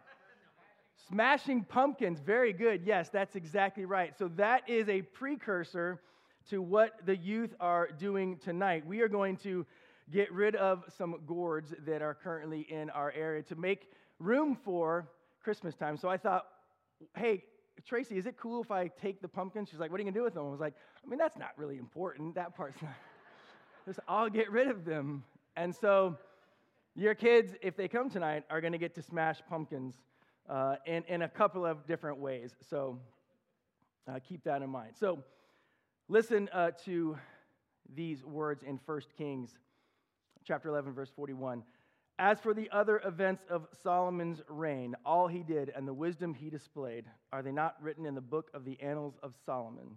Smashing 1.06 1.64
Pumpkins, 1.64 2.20
very 2.20 2.52
good. 2.52 2.82
Yes, 2.84 3.08
that's 3.08 3.36
exactly 3.36 3.84
right. 3.84 4.16
So 4.18 4.28
that 4.36 4.68
is 4.68 4.88
a 4.88 5.02
precursor 5.02 6.00
to 6.50 6.60
what 6.60 6.94
the 7.06 7.16
youth 7.16 7.54
are 7.60 7.88
doing 7.88 8.38
tonight. 8.38 8.86
We 8.86 9.00
are 9.00 9.08
going 9.08 9.36
to 9.38 9.64
get 10.10 10.32
rid 10.32 10.56
of 10.56 10.84
some 10.96 11.20
gourds 11.26 11.74
that 11.86 12.02
are 12.02 12.14
currently 12.14 12.66
in 12.70 12.90
our 12.90 13.12
area 13.12 13.42
to 13.44 13.54
make 13.54 13.90
room 14.18 14.56
for 14.64 15.08
Christmas 15.42 15.74
time. 15.74 15.96
So 15.96 16.08
I 16.08 16.16
thought, 16.16 16.46
hey, 17.16 17.44
Tracy, 17.86 18.18
is 18.18 18.26
it 18.26 18.36
cool 18.36 18.62
if 18.62 18.70
I 18.70 18.88
take 18.88 19.20
the 19.20 19.28
pumpkins? 19.28 19.68
She's 19.68 19.78
like, 19.78 19.90
what 19.90 20.00
are 20.00 20.02
you 20.02 20.10
going 20.10 20.14
to 20.14 20.20
do 20.20 20.24
with 20.24 20.34
them? 20.34 20.46
I 20.46 20.50
was 20.50 20.60
like, 20.60 20.74
I 21.04 21.08
mean, 21.08 21.18
that's 21.18 21.38
not 21.38 21.50
really 21.56 21.76
important. 21.76 22.34
That 22.34 22.56
part's 22.56 22.82
not. 22.82 22.92
Just, 23.86 24.00
I'll 24.08 24.28
get 24.28 24.50
rid 24.50 24.68
of 24.68 24.84
them. 24.84 25.24
And 25.56 25.74
so 25.74 26.16
your 26.94 27.14
kids, 27.14 27.54
if 27.62 27.76
they 27.76 27.88
come 27.88 28.10
tonight, 28.10 28.44
are 28.50 28.60
going 28.60 28.72
to 28.72 28.78
get 28.78 28.94
to 28.96 29.02
smash 29.02 29.38
pumpkins 29.48 29.94
uh, 30.48 30.76
in, 30.86 31.04
in 31.08 31.22
a 31.22 31.28
couple 31.28 31.66
of 31.66 31.86
different 31.86 32.18
ways. 32.18 32.54
So 32.68 32.98
uh, 34.06 34.18
keep 34.26 34.44
that 34.44 34.62
in 34.62 34.70
mind. 34.70 34.92
So 34.98 35.22
Listen 36.10 36.48
uh, 36.54 36.70
to 36.86 37.18
these 37.94 38.24
words 38.24 38.62
in 38.62 38.80
1 38.86 39.00
Kings 39.18 39.58
chapter 40.42 40.70
11, 40.70 40.94
verse 40.94 41.10
41. 41.14 41.62
As 42.18 42.40
for 42.40 42.54
the 42.54 42.70
other 42.72 43.02
events 43.04 43.44
of 43.50 43.66
Solomon's 43.82 44.40
reign, 44.48 44.94
all 45.04 45.28
he 45.28 45.42
did 45.42 45.70
and 45.76 45.86
the 45.86 45.92
wisdom 45.92 46.32
he 46.32 46.48
displayed, 46.48 47.04
are 47.30 47.42
they 47.42 47.52
not 47.52 47.76
written 47.82 48.06
in 48.06 48.14
the 48.14 48.22
book 48.22 48.50
of 48.54 48.64
the 48.64 48.80
annals 48.80 49.18
of 49.22 49.34
Solomon? 49.44 49.96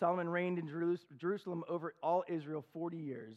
Solomon 0.00 0.28
reigned 0.28 0.58
in 0.58 0.68
Jerusalem 1.16 1.62
over 1.68 1.94
all 2.02 2.24
Israel 2.26 2.64
40 2.72 2.96
years. 2.96 3.36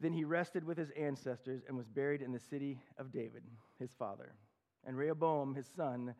Then 0.00 0.12
he 0.12 0.24
rested 0.24 0.64
with 0.64 0.76
his 0.76 0.90
ancestors 0.90 1.62
and 1.68 1.76
was 1.76 1.86
buried 1.86 2.20
in 2.20 2.32
the 2.32 2.40
city 2.40 2.82
of 2.98 3.12
David, 3.12 3.44
his 3.78 3.92
father. 3.92 4.34
And 4.84 4.96
Rehoboam, 4.96 5.54
his 5.54 5.66
son, 5.76 6.14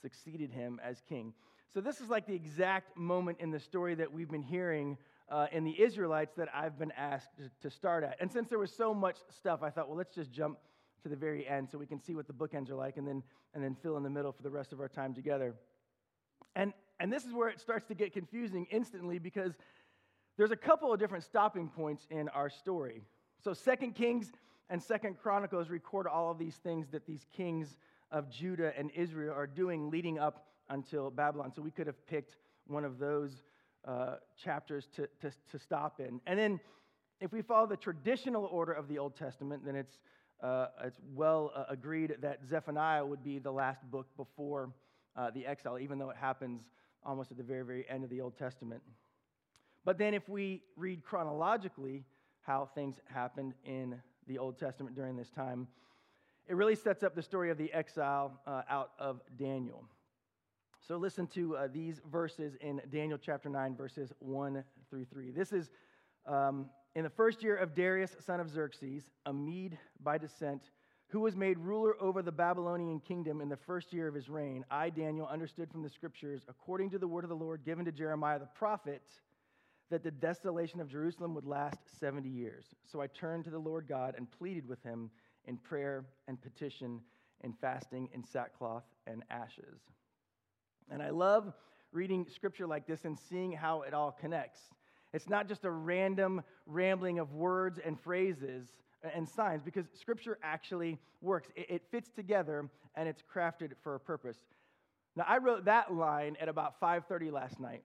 succeeded 0.00 0.50
him 0.50 0.80
as 0.82 1.02
king. 1.08 1.32
So, 1.72 1.80
this 1.80 2.00
is 2.00 2.08
like 2.08 2.26
the 2.26 2.34
exact 2.34 2.96
moment 2.96 3.38
in 3.40 3.50
the 3.50 3.60
story 3.60 3.94
that 3.94 4.12
we've 4.12 4.30
been 4.30 4.42
hearing 4.42 4.98
uh, 5.30 5.46
in 5.52 5.62
the 5.64 5.80
Israelites 5.80 6.34
that 6.36 6.48
I've 6.52 6.78
been 6.78 6.92
asked 6.96 7.30
to 7.62 7.70
start 7.70 8.02
at. 8.02 8.16
And 8.20 8.30
since 8.30 8.48
there 8.48 8.58
was 8.58 8.72
so 8.72 8.92
much 8.92 9.16
stuff, 9.30 9.62
I 9.62 9.70
thought, 9.70 9.88
well, 9.88 9.96
let's 9.96 10.14
just 10.14 10.32
jump 10.32 10.58
to 11.02 11.08
the 11.08 11.16
very 11.16 11.46
end 11.46 11.68
so 11.70 11.78
we 11.78 11.86
can 11.86 12.00
see 12.00 12.14
what 12.14 12.26
the 12.26 12.32
bookends 12.32 12.70
are 12.70 12.74
like 12.74 12.96
and 12.96 13.06
then, 13.06 13.22
and 13.54 13.62
then 13.62 13.76
fill 13.82 13.96
in 13.96 14.02
the 14.02 14.10
middle 14.10 14.32
for 14.32 14.42
the 14.42 14.50
rest 14.50 14.72
of 14.72 14.80
our 14.80 14.88
time 14.88 15.14
together. 15.14 15.54
And, 16.56 16.72
and 16.98 17.12
this 17.12 17.24
is 17.24 17.32
where 17.32 17.48
it 17.48 17.60
starts 17.60 17.86
to 17.86 17.94
get 17.94 18.12
confusing 18.12 18.66
instantly 18.70 19.18
because 19.18 19.52
there's 20.36 20.50
a 20.50 20.56
couple 20.56 20.92
of 20.92 20.98
different 20.98 21.24
stopping 21.24 21.68
points 21.68 22.06
in 22.10 22.28
our 22.30 22.50
story. 22.50 23.02
So, 23.42 23.52
Second 23.52 23.94
Kings 23.94 24.32
and 24.68 24.82
Second 24.82 25.18
Chronicles 25.18 25.70
record 25.70 26.06
all 26.06 26.30
of 26.30 26.38
these 26.38 26.56
things 26.56 26.88
that 26.92 27.06
these 27.06 27.24
kings 27.36 27.76
of 28.10 28.30
Judah 28.30 28.72
and 28.76 28.90
Israel 28.94 29.34
are 29.34 29.46
doing 29.46 29.90
leading 29.90 30.18
up 30.18 30.46
until 30.68 31.10
Babylon. 31.10 31.52
So 31.54 31.62
we 31.62 31.70
could 31.70 31.86
have 31.86 32.06
picked 32.06 32.36
one 32.66 32.84
of 32.84 32.98
those 32.98 33.42
uh, 33.86 34.16
chapters 34.42 34.86
to, 34.96 35.08
to, 35.20 35.30
to, 35.50 35.58
stop 35.58 36.00
in. 36.00 36.20
And 36.26 36.38
then 36.38 36.60
if 37.20 37.32
we 37.32 37.42
follow 37.42 37.66
the 37.66 37.76
traditional 37.76 38.44
order 38.46 38.72
of 38.72 38.88
the 38.88 38.98
Old 38.98 39.16
Testament, 39.16 39.64
then 39.64 39.74
it's, 39.74 39.98
uh, 40.42 40.66
it's 40.84 40.98
well 41.14 41.52
uh, 41.54 41.64
agreed 41.68 42.16
that 42.20 42.40
Zephaniah 42.46 43.04
would 43.04 43.24
be 43.24 43.38
the 43.38 43.50
last 43.50 43.82
book 43.90 44.06
before 44.16 44.70
uh, 45.16 45.30
the 45.30 45.46
exile, 45.46 45.78
even 45.78 45.98
though 45.98 46.10
it 46.10 46.16
happens 46.16 46.62
almost 47.04 47.30
at 47.30 47.36
the 47.38 47.42
very, 47.42 47.64
very 47.64 47.86
end 47.88 48.04
of 48.04 48.10
the 48.10 48.20
Old 48.20 48.36
Testament. 48.36 48.82
But 49.84 49.98
then 49.98 50.12
if 50.14 50.28
we 50.28 50.62
read 50.76 51.02
chronologically 51.02 52.04
how 52.42 52.68
things 52.74 52.96
happened 53.06 53.54
in 53.64 54.00
the 54.26 54.38
Old 54.38 54.58
Testament 54.58 54.94
during 54.94 55.16
this 55.16 55.30
time, 55.30 55.66
it 56.48 56.56
really 56.56 56.74
sets 56.74 57.02
up 57.02 57.14
the 57.14 57.22
story 57.22 57.50
of 57.50 57.58
the 57.58 57.72
exile 57.72 58.40
uh, 58.46 58.62
out 58.68 58.90
of 58.98 59.20
Daniel. 59.38 59.84
So 60.86 60.96
listen 60.96 61.26
to 61.28 61.56
uh, 61.56 61.68
these 61.72 62.00
verses 62.10 62.56
in 62.60 62.80
Daniel 62.90 63.18
chapter 63.18 63.48
9, 63.48 63.76
verses 63.76 64.12
1 64.18 64.64
through 64.88 65.04
3. 65.04 65.30
This 65.30 65.52
is 65.52 65.70
um, 66.26 66.66
in 66.94 67.04
the 67.04 67.10
first 67.10 67.42
year 67.42 67.56
of 67.56 67.74
Darius, 67.74 68.16
son 68.20 68.40
of 68.40 68.50
Xerxes, 68.50 69.04
a 69.26 69.32
Mede 69.32 69.78
by 70.02 70.18
descent, 70.18 70.70
who 71.08 71.20
was 71.20 71.36
made 71.36 71.58
ruler 71.58 71.94
over 72.00 72.22
the 72.22 72.32
Babylonian 72.32 73.00
kingdom 73.00 73.40
in 73.40 73.48
the 73.48 73.56
first 73.56 73.92
year 73.92 74.08
of 74.08 74.14
his 74.14 74.28
reign. 74.28 74.64
I, 74.70 74.90
Daniel, 74.90 75.26
understood 75.26 75.70
from 75.70 75.82
the 75.82 75.88
scriptures, 75.88 76.42
according 76.48 76.90
to 76.90 76.98
the 76.98 77.08
word 77.08 77.24
of 77.24 77.30
the 77.30 77.36
Lord 77.36 77.64
given 77.64 77.84
to 77.84 77.92
Jeremiah 77.92 78.38
the 78.38 78.46
prophet, 78.46 79.02
that 79.90 80.04
the 80.04 80.10
desolation 80.10 80.80
of 80.80 80.88
Jerusalem 80.88 81.34
would 81.34 81.46
last 81.46 81.78
70 81.98 82.28
years. 82.28 82.64
So 82.86 83.00
I 83.00 83.08
turned 83.08 83.44
to 83.44 83.50
the 83.50 83.58
Lord 83.58 83.86
God 83.88 84.14
and 84.16 84.30
pleaded 84.30 84.68
with 84.68 84.82
him 84.82 85.10
in 85.46 85.56
prayer 85.56 86.04
and 86.28 86.40
petition 86.40 87.00
and 87.42 87.54
fasting 87.58 88.08
in 88.12 88.22
sackcloth 88.22 88.84
and 89.06 89.22
ashes. 89.30 89.80
And 90.90 91.02
I 91.02 91.10
love 91.10 91.52
reading 91.92 92.26
scripture 92.32 92.66
like 92.66 92.86
this 92.86 93.04
and 93.04 93.18
seeing 93.18 93.52
how 93.52 93.82
it 93.82 93.94
all 93.94 94.12
connects. 94.12 94.60
It's 95.12 95.28
not 95.28 95.48
just 95.48 95.64
a 95.64 95.70
random 95.70 96.42
rambling 96.66 97.18
of 97.18 97.34
words 97.34 97.80
and 97.84 97.98
phrases 97.98 98.68
and 99.14 99.28
signs 99.28 99.62
because 99.62 99.86
scripture 99.98 100.38
actually 100.42 100.98
works. 101.20 101.48
It, 101.56 101.82
fits 101.90 102.10
together 102.10 102.68
and 102.94 103.08
it's 103.08 103.22
crafted 103.22 103.72
for 103.82 103.94
a 103.94 104.00
purpose. 104.00 104.38
Now 105.16 105.24
I 105.26 105.38
wrote 105.38 105.64
that 105.64 105.92
line 105.92 106.36
at 106.40 106.48
about 106.48 106.80
5:30 106.80 107.32
last 107.32 107.58
night. 107.58 107.82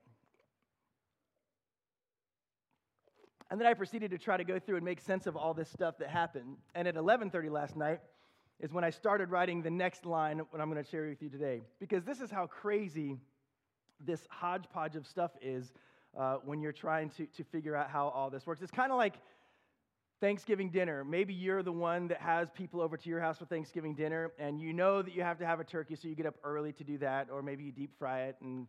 And 3.50 3.60
then 3.60 3.68
I 3.68 3.74
proceeded 3.74 4.10
to 4.10 4.18
try 4.18 4.36
to 4.36 4.44
go 4.44 4.58
through 4.58 4.76
and 4.76 4.84
make 4.84 5.00
sense 5.00 5.26
of 5.26 5.36
all 5.36 5.54
this 5.54 5.70
stuff 5.70 5.98
that 5.98 6.08
happened. 6.08 6.56
And 6.74 6.88
at 6.88 6.96
11:30 6.96 7.50
last 7.50 7.76
night 7.76 8.00
is 8.58 8.72
when 8.72 8.84
I 8.84 8.90
started 8.90 9.30
writing 9.30 9.62
the 9.62 9.70
next 9.70 10.06
line 10.06 10.38
what 10.38 10.60
I'm 10.60 10.70
going 10.70 10.82
to 10.82 10.90
share 10.90 11.06
with 11.08 11.22
you 11.22 11.28
today. 11.28 11.62
Because 11.78 12.04
this 12.04 12.20
is 12.20 12.30
how 12.30 12.46
crazy 12.46 13.16
this 14.00 14.26
hodgepodge 14.30 14.96
of 14.96 15.06
stuff 15.06 15.32
is 15.40 15.72
uh, 16.16 16.36
when 16.44 16.60
you're 16.60 16.72
trying 16.72 17.10
to, 17.10 17.26
to 17.26 17.44
figure 17.44 17.76
out 17.76 17.90
how 17.90 18.08
all 18.08 18.30
this 18.30 18.46
works. 18.46 18.62
It's 18.62 18.70
kind 18.70 18.90
of 18.90 18.98
like 18.98 19.14
Thanksgiving 20.20 20.70
dinner. 20.70 21.04
Maybe 21.04 21.34
you're 21.34 21.62
the 21.62 21.72
one 21.72 22.08
that 22.08 22.20
has 22.20 22.50
people 22.50 22.80
over 22.80 22.96
to 22.96 23.08
your 23.08 23.20
house 23.20 23.38
for 23.38 23.44
Thanksgiving 23.44 23.94
dinner, 23.94 24.32
and 24.38 24.58
you 24.58 24.72
know 24.72 25.02
that 25.02 25.14
you 25.14 25.22
have 25.22 25.38
to 25.38 25.46
have 25.46 25.60
a 25.60 25.64
turkey, 25.64 25.94
so 25.94 26.08
you 26.08 26.14
get 26.14 26.26
up 26.26 26.36
early 26.42 26.72
to 26.72 26.84
do 26.84 26.96
that, 26.98 27.28
or 27.30 27.42
maybe 27.42 27.64
you 27.64 27.72
deep 27.72 27.90
fry 27.98 28.22
it 28.22 28.36
and 28.40 28.66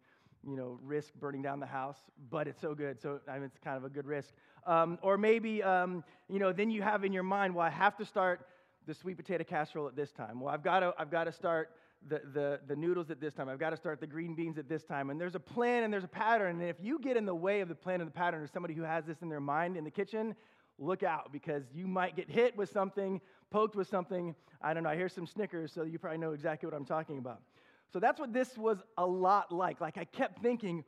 you 0.47 0.55
know 0.55 0.79
risk 0.83 1.13
burning 1.19 1.41
down 1.41 1.59
the 1.59 1.65
house, 1.65 1.97
but 2.31 2.47
it's 2.47 2.61
so 2.61 2.73
good, 2.73 2.99
so 3.01 3.19
I 3.27 3.33
mean, 3.33 3.43
it's 3.43 3.59
kind 3.63 3.77
of 3.77 3.83
a 3.83 3.89
good 3.89 4.05
risk. 4.05 4.33
Um, 4.65 4.97
or 5.01 5.17
maybe, 5.17 5.61
um, 5.61 6.03
you 6.29 6.39
know, 6.39 6.51
then 6.51 6.69
you 6.69 6.81
have 6.81 7.03
in 7.03 7.13
your 7.13 7.23
mind, 7.23 7.53
well, 7.53 7.65
I 7.65 7.69
have 7.69 7.97
to 7.97 8.05
start 8.05 8.47
the 8.85 8.93
sweet 8.93 9.17
potato 9.17 9.43
casserole 9.43 9.87
at 9.87 9.95
this 9.95 10.11
time. 10.11 10.39
Well, 10.39 10.53
I've 10.53 10.63
got 10.63 10.79
to, 10.79 10.93
I've 10.97 11.11
got 11.11 11.25
to 11.25 11.31
start 11.31 11.71
the, 12.07 12.21
the, 12.33 12.59
the 12.67 12.75
noodles 12.75 13.09
at 13.09 13.19
this 13.19 13.33
time. 13.33 13.49
I've 13.49 13.59
got 13.59 13.71
to 13.71 13.77
start 13.77 13.99
the 13.99 14.07
green 14.07 14.33
beans 14.33 14.57
at 14.57 14.69
this 14.69 14.83
time. 14.83 15.09
And 15.09 15.19
there's 15.19 15.35
a 15.35 15.39
plan 15.39 15.83
and 15.83 15.93
there's 15.93 16.03
a 16.03 16.09
pattern. 16.09 16.61
And 16.61 16.69
if 16.69 16.77
you 16.81 16.99
get 16.99 17.17
in 17.17 17.25
the 17.25 17.35
way 17.35 17.61
of 17.61 17.67
the 17.67 17.75
plan 17.75 18.01
and 18.01 18.09
the 18.09 18.13
pattern 18.13 18.41
or 18.41 18.47
somebody 18.47 18.73
who 18.73 18.83
has 18.83 19.05
this 19.05 19.21
in 19.21 19.29
their 19.29 19.41
mind 19.41 19.77
in 19.77 19.83
the 19.83 19.91
kitchen, 19.91 20.35
look 20.79 21.03
out 21.03 21.31
because 21.31 21.63
you 21.73 21.87
might 21.87 22.15
get 22.15 22.29
hit 22.29 22.55
with 22.55 22.71
something, 22.71 23.19
poked 23.51 23.75
with 23.75 23.87
something. 23.87 24.35
I 24.61 24.73
don't 24.73 24.83
know. 24.83 24.89
I 24.89 24.95
hear 24.95 25.09
some 25.09 25.27
snickers, 25.27 25.71
so 25.73 25.83
you 25.83 25.99
probably 25.99 26.19
know 26.19 26.31
exactly 26.31 26.67
what 26.67 26.75
I'm 26.75 26.85
talking 26.85 27.17
about. 27.17 27.41
So 27.91 27.99
that's 27.99 28.19
what 28.19 28.33
this 28.33 28.57
was 28.57 28.77
a 28.97 29.05
lot 29.05 29.51
like. 29.51 29.81
Like 29.81 29.97
I 29.97 30.03
kept 30.05 30.41
thinking, 30.41 30.83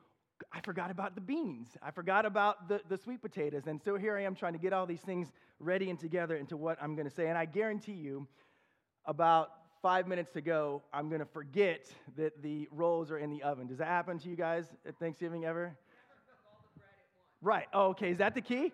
I 0.51 0.61
forgot 0.61 0.91
about 0.91 1.15
the 1.15 1.21
beans. 1.21 1.69
I 1.81 1.91
forgot 1.91 2.25
about 2.25 2.67
the, 2.67 2.81
the 2.89 2.97
sweet 2.97 3.21
potatoes. 3.21 3.63
And 3.67 3.81
so 3.81 3.97
here 3.97 4.17
I 4.17 4.23
am 4.23 4.35
trying 4.35 4.53
to 4.53 4.59
get 4.59 4.73
all 4.73 4.85
these 4.85 5.01
things 5.01 5.31
ready 5.59 5.89
and 5.89 5.99
together 5.99 6.35
into 6.35 6.57
what 6.57 6.77
I'm 6.81 6.95
going 6.95 7.07
to 7.07 7.13
say. 7.13 7.27
And 7.27 7.37
I 7.37 7.45
guarantee 7.45 7.93
you, 7.93 8.27
about 9.05 9.49
five 9.81 10.07
minutes 10.07 10.31
to 10.31 10.41
go, 10.41 10.83
I'm 10.93 11.09
going 11.09 11.19
to 11.19 11.25
forget 11.25 11.91
that 12.17 12.41
the 12.41 12.67
rolls 12.71 13.11
are 13.11 13.17
in 13.17 13.31
the 13.31 13.43
oven. 13.43 13.67
Does 13.67 13.77
that 13.77 13.87
happen 13.87 14.19
to 14.19 14.29
you 14.29 14.35
guys 14.35 14.65
at 14.87 14.97
Thanksgiving 14.99 15.45
ever? 15.45 15.75
Right. 17.41 17.65
Oh, 17.73 17.89
okay. 17.89 18.11
Is 18.11 18.17
that 18.17 18.35
the 18.35 18.41
key? 18.41 18.71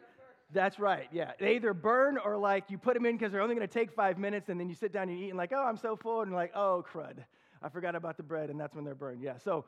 That's 0.51 0.79
right. 0.79 1.08
Yeah. 1.12 1.32
They 1.39 1.55
either 1.55 1.74
burn 1.74 2.17
or 2.17 2.38
like 2.38 2.65
you 2.70 2.77
put 2.77 2.96
them 2.96 3.05
in 3.05 3.17
because 3.17 3.32
they're 3.32 3.41
only 3.41 3.55
going 3.55 3.67
to 3.67 3.74
take 3.74 3.91
five 3.91 4.17
minutes 4.17 4.50
and 4.50 4.60
then 4.60 4.70
you 4.70 4.75
sit 4.75 4.91
down 4.91 5.10
and 5.10 5.20
you 5.20 5.25
eat 5.25 5.29
and 5.29 5.38
like, 5.38 5.51
oh, 5.53 5.63
I'm 5.63 5.77
so 5.77 5.96
full. 5.96 6.22
And 6.22 6.34
like, 6.34 6.51
oh, 6.55 6.84
crud. 6.91 7.17
I 7.65 7.69
forgot 7.69 7.95
about 7.95 8.15
the 8.15 8.24
bread 8.24 8.51
and 8.51 8.60
that's 8.60 8.75
when 8.75 8.86
they're 8.86 8.93
burned. 8.93 9.24
Yeah. 9.24 9.38
So 9.38 9.65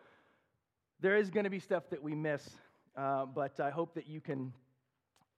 there 0.99 1.17
is 1.17 1.31
going 1.31 1.45
to 1.45 1.49
be 1.49 1.59
stuff 1.59 1.89
that 1.89 2.01
we 2.01 2.13
miss, 2.13 2.47
uh, 2.95 3.25
but 3.25 3.59
I 3.59 3.71
hope 3.71 3.95
that 3.95 4.07
you 4.07 4.21
can 4.21 4.53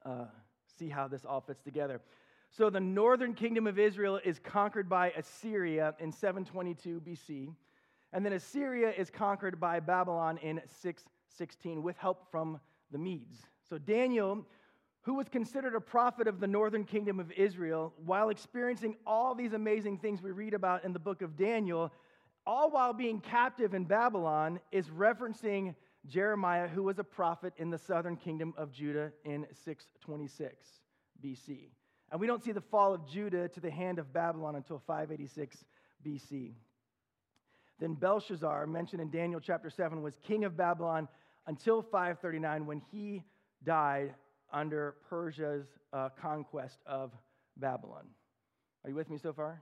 uh, 0.06 0.26
see 0.78 0.90
how 0.90 1.08
this 1.08 1.24
all 1.24 1.40
fits 1.40 1.62
together. 1.62 2.02
So, 2.52 2.72
the 2.72 2.80
northern 2.80 3.36
kingdom 3.36 3.68
of 3.68 3.78
Israel 3.78 4.20
is 4.26 4.40
conquered 4.40 4.90
by 4.90 5.12
Assyria 5.12 5.94
in 6.00 6.12
722 6.12 7.00
BC, 7.00 7.54
and 8.12 8.26
then 8.26 8.34
Assyria 8.34 8.92
is 8.92 9.12
conquered 9.12 9.60
by 9.60 9.80
Babylon 9.80 10.40
in 10.40 10.60
616 10.82 11.84
with 11.84 11.96
help 11.98 12.32
from 12.32 12.60
the 12.92 12.98
Medes. 12.98 13.38
So, 13.70 13.78
Daniel, 13.78 14.48
who 15.02 15.14
was 15.14 15.30
considered 15.30 15.76
a 15.76 15.82
prophet 15.82 16.28
of 16.28 16.40
the 16.40 16.48
northern 16.48 16.86
kingdom 16.86 17.20
of 17.20 17.32
Israel, 17.34 17.94
while 18.04 18.30
experiencing 18.30 18.96
all 19.06 19.36
these 19.36 19.54
amazing 19.54 20.00
things 20.00 20.24
we 20.24 20.32
read 20.32 20.56
about 20.56 20.84
in 20.84 20.92
the 20.92 21.00
book 21.00 21.22
of 21.22 21.38
Daniel, 21.38 21.94
all 22.46 22.72
while 22.72 22.94
being 22.94 23.22
captive 23.22 23.74
in 23.74 23.86
Babylon, 23.86 24.60
is 24.72 24.88
referencing 24.90 25.76
Jeremiah, 26.08 26.68
who 26.68 26.84
was 26.84 27.00
a 27.00 27.04
prophet 27.04 27.54
in 27.58 27.70
the 27.70 27.78
southern 27.78 28.16
kingdom 28.16 28.54
of 28.58 28.72
Judah 28.72 29.12
in 29.26 29.46
626 29.52 30.66
BC. 31.24 31.70
And 32.12 32.20
we 32.20 32.28
don't 32.28 32.44
see 32.44 32.52
the 32.52 32.62
fall 32.62 32.94
of 32.94 33.08
Judah 33.08 33.48
to 33.50 33.60
the 33.60 33.70
hand 33.70 34.00
of 34.00 34.12
Babylon 34.12 34.56
until 34.56 34.80
586 34.80 35.64
BC. 36.06 36.54
Then 37.80 37.94
Belshazzar, 37.94 38.68
mentioned 38.68 39.02
in 39.02 39.10
Daniel 39.10 39.40
chapter 39.40 39.70
7, 39.70 40.02
was 40.02 40.18
king 40.28 40.44
of 40.44 40.58
Babylon 40.58 41.08
until 41.48 41.82
539 41.82 42.66
when 42.66 42.82
he 42.92 43.24
died 43.64 44.16
under 44.52 44.96
Persia's 45.10 45.68
uh, 45.94 46.10
conquest 46.20 46.80
of 46.86 47.12
Babylon. 47.58 48.06
Are 48.84 48.90
you 48.90 48.96
with 48.96 49.10
me 49.10 49.18
so 49.18 49.34
far? 49.34 49.62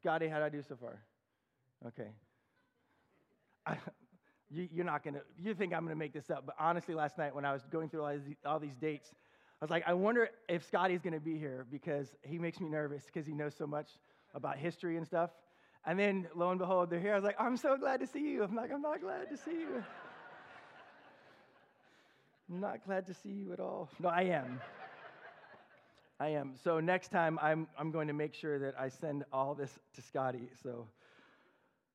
Scotty, 0.00 0.28
how 0.28 0.38
did 0.38 0.44
I 0.44 0.48
do 0.48 0.62
so 0.62 0.76
far? 0.76 1.02
Okay. 1.88 2.10
I, 3.66 3.76
you, 4.50 4.68
are 4.80 4.84
not 4.84 5.04
going 5.04 5.14
to, 5.14 5.20
you 5.38 5.54
think 5.54 5.74
I'm 5.74 5.80
going 5.80 5.90
to 5.90 5.98
make 5.98 6.12
this 6.12 6.30
up, 6.30 6.46
but 6.46 6.54
honestly, 6.58 6.94
last 6.94 7.18
night 7.18 7.34
when 7.34 7.44
I 7.44 7.52
was 7.52 7.62
going 7.70 7.88
through 7.88 8.04
all 8.04 8.12
these, 8.12 8.36
all 8.44 8.58
these 8.58 8.76
dates, 8.76 9.10
I 9.60 9.64
was 9.64 9.70
like, 9.70 9.84
I 9.86 9.94
wonder 9.94 10.28
if 10.48 10.66
Scotty's 10.66 11.00
going 11.00 11.14
to 11.14 11.20
be 11.20 11.38
here 11.38 11.66
because 11.70 12.14
he 12.22 12.38
makes 12.38 12.60
me 12.60 12.68
nervous 12.68 13.04
because 13.06 13.26
he 13.26 13.32
knows 13.32 13.54
so 13.56 13.66
much 13.66 13.90
about 14.34 14.58
history 14.58 14.96
and 14.96 15.06
stuff. 15.06 15.30
And 15.84 15.98
then 15.98 16.26
lo 16.34 16.50
and 16.50 16.58
behold, 16.58 16.90
they're 16.90 17.00
here. 17.00 17.12
I 17.12 17.16
was 17.16 17.24
like, 17.24 17.40
I'm 17.40 17.56
so 17.56 17.76
glad 17.76 18.00
to 18.00 18.06
see 18.06 18.20
you. 18.20 18.42
I'm 18.42 18.54
like, 18.54 18.72
I'm 18.72 18.82
not 18.82 19.00
glad 19.00 19.30
to 19.30 19.36
see 19.36 19.52
you. 19.52 19.84
I'm 22.50 22.60
not 22.60 22.84
glad 22.84 23.06
to 23.06 23.14
see 23.14 23.30
you 23.30 23.52
at 23.52 23.60
all. 23.60 23.88
No, 23.98 24.08
I 24.08 24.22
am. 24.22 24.60
I 26.18 26.28
am. 26.28 26.54
So 26.62 26.80
next 26.80 27.10
time, 27.10 27.38
I'm, 27.42 27.66
I'm 27.78 27.90
going 27.90 28.08
to 28.08 28.14
make 28.14 28.34
sure 28.34 28.58
that 28.58 28.78
I 28.78 28.88
send 28.88 29.24
all 29.32 29.54
this 29.54 29.78
to 29.94 30.02
Scotty. 30.02 30.48
So, 30.62 30.86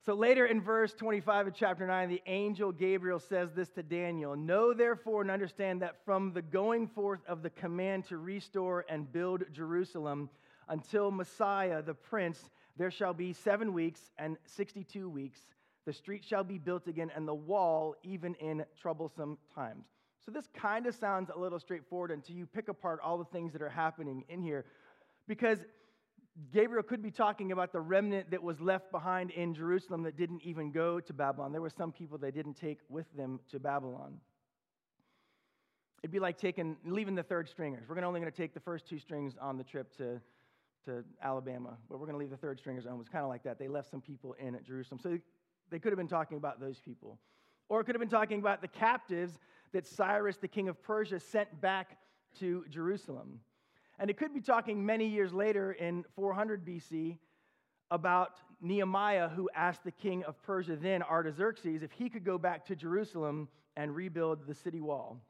so 0.03 0.15
later 0.15 0.48
in 0.48 0.62
verse 0.62 0.93
25 0.96 1.48
of 1.48 1.53
chapter 1.53 1.86
9, 1.86 2.10
the 2.10 2.24
angel 2.25 2.72
Gabriel 2.72 3.20
says 3.20 3.53
this 3.53 3.70
to 3.70 3.84
Daniel 3.84 4.36
Know 4.36 4.74
therefore 4.74 5.22
and 5.22 5.29
understand 5.29 5.84
that 5.84 6.03
from 6.05 6.34
the 6.34 6.41
going 6.41 6.88
forth 6.88 7.20
of 7.27 7.43
the 7.43 7.51
command 7.51 8.05
to 8.08 8.17
restore 8.17 8.84
and 8.89 9.12
build 9.12 9.43
Jerusalem 9.53 10.29
until 10.70 11.12
Messiah, 11.12 11.84
the 11.84 11.93
prince, 11.93 12.50
there 12.77 12.89
shall 12.89 13.13
be 13.13 13.31
seven 13.31 13.74
weeks 13.74 14.10
and 14.17 14.38
62 14.46 15.08
weeks. 15.08 15.39
The 15.86 15.93
street 15.93 16.24
shall 16.24 16.43
be 16.43 16.58
built 16.58 16.88
again, 16.88 17.12
and 17.15 17.27
the 17.27 17.36
wall 17.36 17.96
even 18.01 18.34
in 18.36 18.65
troublesome 18.81 19.38
times. 19.53 19.86
So, 20.25 20.31
this 20.31 20.48
kind 20.55 20.88
of 20.88 20.96
sounds 20.96 21.29
a 21.29 21.38
little 21.38 21.60
straightforward 21.60 22.12
until 22.12 22.36
you 22.36 22.48
pick 22.48 22.70
apart 22.70 23.00
all 23.03 23.17
the 23.17 23.25
things 23.25 23.53
that 23.53 23.62
are 23.62 23.70
happening 23.70 24.24
in 24.29 24.41
here. 24.41 24.65
Because 25.27 25.60
Gabriel 26.53 26.83
could 26.83 27.01
be 27.01 27.11
talking 27.11 27.51
about 27.51 27.73
the 27.73 27.81
remnant 27.81 28.31
that 28.31 28.41
was 28.41 28.61
left 28.61 28.91
behind 28.91 29.31
in 29.31 29.53
Jerusalem 29.53 30.03
that 30.03 30.15
didn't 30.15 30.41
even 30.43 30.71
go 30.71 31.00
to 31.00 31.13
Babylon. 31.13 31.51
There 31.51 31.61
were 31.61 31.69
some 31.69 31.91
people 31.91 32.17
they 32.17 32.31
didn't 32.31 32.53
take 32.53 32.79
with 32.89 33.05
them 33.15 33.39
to 33.51 33.59
Babylon. 33.59 34.17
It'd 36.01 36.11
be 36.11 36.19
like 36.19 36.38
taking, 36.38 36.77
leaving 36.85 37.15
the 37.15 37.23
third 37.23 37.47
stringers. 37.47 37.83
We're 37.88 38.03
only 38.03 38.19
going 38.19 38.31
to 38.31 38.38
take 38.38 38.53
the 38.53 38.59
first 38.59 38.88
two 38.88 38.97
strings 38.97 39.35
on 39.39 39.57
the 39.57 39.63
trip 39.63 39.95
to, 39.97 40.19
to 40.85 41.03
Alabama, 41.21 41.77
but 41.89 42.00
we're 42.00 42.07
going 42.07 42.15
to 42.15 42.19
leave 42.19 42.31
the 42.31 42.38
third 42.38 42.57
stringers 42.57 42.85
home. 42.85 43.00
It's 43.01 43.09
kind 43.09 43.23
of 43.23 43.29
like 43.29 43.43
that. 43.43 43.59
They 43.59 43.67
left 43.67 43.91
some 43.91 44.01
people 44.01 44.33
in 44.39 44.57
Jerusalem. 44.65 45.00
So 45.03 45.19
they 45.69 45.79
could 45.79 45.91
have 45.91 45.97
been 45.97 46.07
talking 46.07 46.38
about 46.38 46.59
those 46.59 46.79
people. 46.79 47.19
Or 47.69 47.81
it 47.81 47.83
could 47.83 47.93
have 47.93 48.00
been 48.00 48.09
talking 48.09 48.39
about 48.39 48.61
the 48.61 48.67
captives 48.67 49.38
that 49.73 49.85
Cyrus, 49.85 50.38
the 50.38 50.47
king 50.47 50.69
of 50.69 50.81
Persia, 50.81 51.19
sent 51.19 51.61
back 51.61 51.97
to 52.39 52.65
Jerusalem. 52.69 53.39
And 54.01 54.10
it 54.10 54.17
could 54.17 54.34
be 54.34 54.41
talking 54.41 54.84
many 54.84 55.05
years 55.08 55.31
later 55.31 55.74
in 55.74 56.03
400 56.15 56.65
BC 56.65 57.20
about 57.91 58.39
Nehemiah, 58.60 59.29
who 59.29 59.48
asked 59.53 59.84
the 59.84 59.91
king 59.91 60.24
of 60.24 60.41
Persia 60.41 60.75
then, 60.75 61.03
Artaxerxes, 61.03 61.84
if 61.84 61.91
he 61.91 62.10
could 62.10 62.25
go 62.25 62.39
back 62.39 62.65
to 62.65 62.75
Jerusalem 62.75 63.48
and 63.77 63.96
rebuild 63.96 64.48
the 64.48 64.55
city 64.55 64.81
wall. 64.81 65.22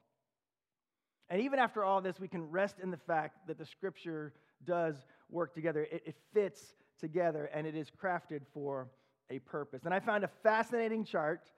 And 1.29 1.41
even 1.41 1.59
after 1.59 1.83
all 1.83 1.99
this, 1.99 2.17
we 2.17 2.29
can 2.29 2.49
rest 2.49 2.77
in 2.81 2.91
the 2.91 2.97
fact 2.97 3.45
that 3.47 3.57
the 3.57 3.65
scripture 3.65 4.31
does 4.63 4.95
work 5.29 5.53
together. 5.53 5.85
It, 5.91 6.03
it 6.05 6.15
fits 6.33 6.61
together 6.97 7.49
and 7.53 7.67
it 7.67 7.75
is 7.75 7.91
crafted 7.91 8.43
for 8.53 8.87
a 9.29 9.39
purpose. 9.39 9.81
And 9.83 9.93
I 9.93 9.99
found 9.99 10.23
a 10.23 10.29
fascinating 10.43 11.03
chart 11.03 11.51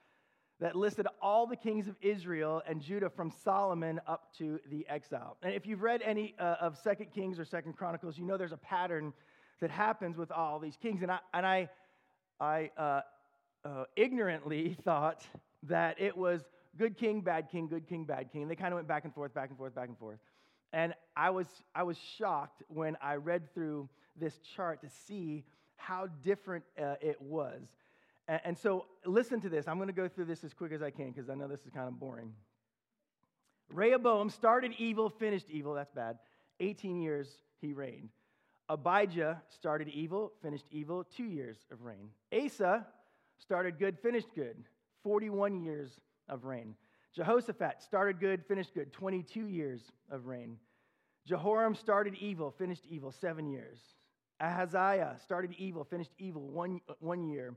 that 0.63 0.77
listed 0.77 1.05
all 1.21 1.45
the 1.45 1.57
kings 1.57 1.89
of 1.89 1.97
Israel 2.01 2.61
and 2.65 2.81
Judah 2.81 3.09
from 3.09 3.29
Solomon 3.43 3.99
up 4.07 4.33
to 4.37 4.61
the 4.71 4.87
exile. 4.87 5.35
And 5.43 5.53
if 5.53 5.67
you've 5.67 5.81
read 5.81 6.01
any 6.01 6.35
uh, 6.39 6.55
of 6.61 6.77
Second 6.77 7.07
Kings 7.13 7.37
or 7.37 7.43
Second 7.43 7.73
Chronicles, 7.73 8.17
you 8.17 8.23
know 8.23 8.37
there's 8.37 8.53
a 8.53 8.57
pattern 8.57 9.11
that 9.59 9.69
happens 9.69 10.15
with 10.15 10.31
all 10.31 10.59
these 10.59 10.77
kings. 10.77 11.01
And 11.01 11.11
I, 11.11 11.19
and 11.33 11.45
I, 11.45 11.69
I 12.39 12.71
uh, 12.77 13.01
uh, 13.65 13.83
ignorantly 13.97 14.77
thought 14.85 15.27
that 15.63 15.99
it 15.99 16.15
was 16.15 16.43
good 16.77 16.97
king, 16.97 17.19
bad 17.19 17.49
king, 17.51 17.67
good 17.67 17.85
king, 17.85 18.05
bad 18.05 18.31
king. 18.31 18.43
And 18.43 18.49
they 18.49 18.55
kind 18.55 18.73
of 18.73 18.77
went 18.77 18.87
back 18.87 19.03
and 19.03 19.13
forth, 19.13 19.33
back 19.33 19.49
and 19.49 19.57
forth, 19.57 19.75
back 19.75 19.89
and 19.89 19.97
forth. 19.97 20.19
And 20.71 20.93
I 21.17 21.31
was, 21.31 21.47
I 21.75 21.83
was 21.83 21.97
shocked 21.97 22.63
when 22.69 22.95
I 23.01 23.15
read 23.15 23.53
through 23.53 23.89
this 24.17 24.39
chart 24.55 24.79
to 24.83 24.89
see 25.07 25.43
how 25.75 26.07
different 26.23 26.63
uh, 26.81 26.95
it 27.01 27.21
was. 27.21 27.63
And, 28.27 28.57
so, 28.57 28.85
listen 29.05 29.41
to 29.41 29.49
this. 29.49 29.67
I'm 29.67 29.77
going 29.77 29.87
to 29.87 29.93
go 29.93 30.07
through 30.07 30.25
this 30.25 30.43
as 30.43 30.53
quick 30.53 30.71
as 30.71 30.81
I 30.81 30.91
can 30.91 31.11
because 31.11 31.29
I 31.29 31.35
know 31.35 31.47
this 31.47 31.61
is 31.61 31.69
kind 31.73 31.87
of 31.87 31.99
boring. 31.99 32.31
Rehoboam 33.69 34.29
started 34.29 34.73
evil, 34.77 35.09
finished 35.09 35.49
evil. 35.49 35.73
That's 35.73 35.91
bad. 35.91 36.19
18 36.59 37.01
years 37.01 37.27
he 37.59 37.73
reigned. 37.73 38.09
Abijah 38.69 39.41
started 39.49 39.89
evil, 39.89 40.31
finished 40.41 40.65
evil, 40.71 41.03
two 41.03 41.25
years 41.25 41.57
of 41.71 41.83
reign. 41.83 42.09
Asa 42.33 42.85
started 43.37 43.77
good, 43.77 43.99
finished 43.99 44.33
good, 44.35 44.55
41 45.03 45.61
years 45.61 45.99
of 46.29 46.45
reign. 46.45 46.75
Jehoshaphat 47.13 47.83
started 47.83 48.19
good, 48.19 48.45
finished 48.45 48.73
good, 48.73 48.93
22 48.93 49.47
years 49.47 49.81
of 50.09 50.27
reign. 50.27 50.57
Jehoram 51.25 51.75
started 51.75 52.15
evil, 52.15 52.51
finished 52.51 52.85
evil, 52.89 53.11
seven 53.11 53.47
years. 53.47 53.79
Ahaziah 54.39 55.17
started 55.23 55.53
evil, 55.57 55.83
finished 55.83 56.11
evil, 56.17 56.41
one, 56.41 56.81
one 56.99 57.23
year. 57.23 57.55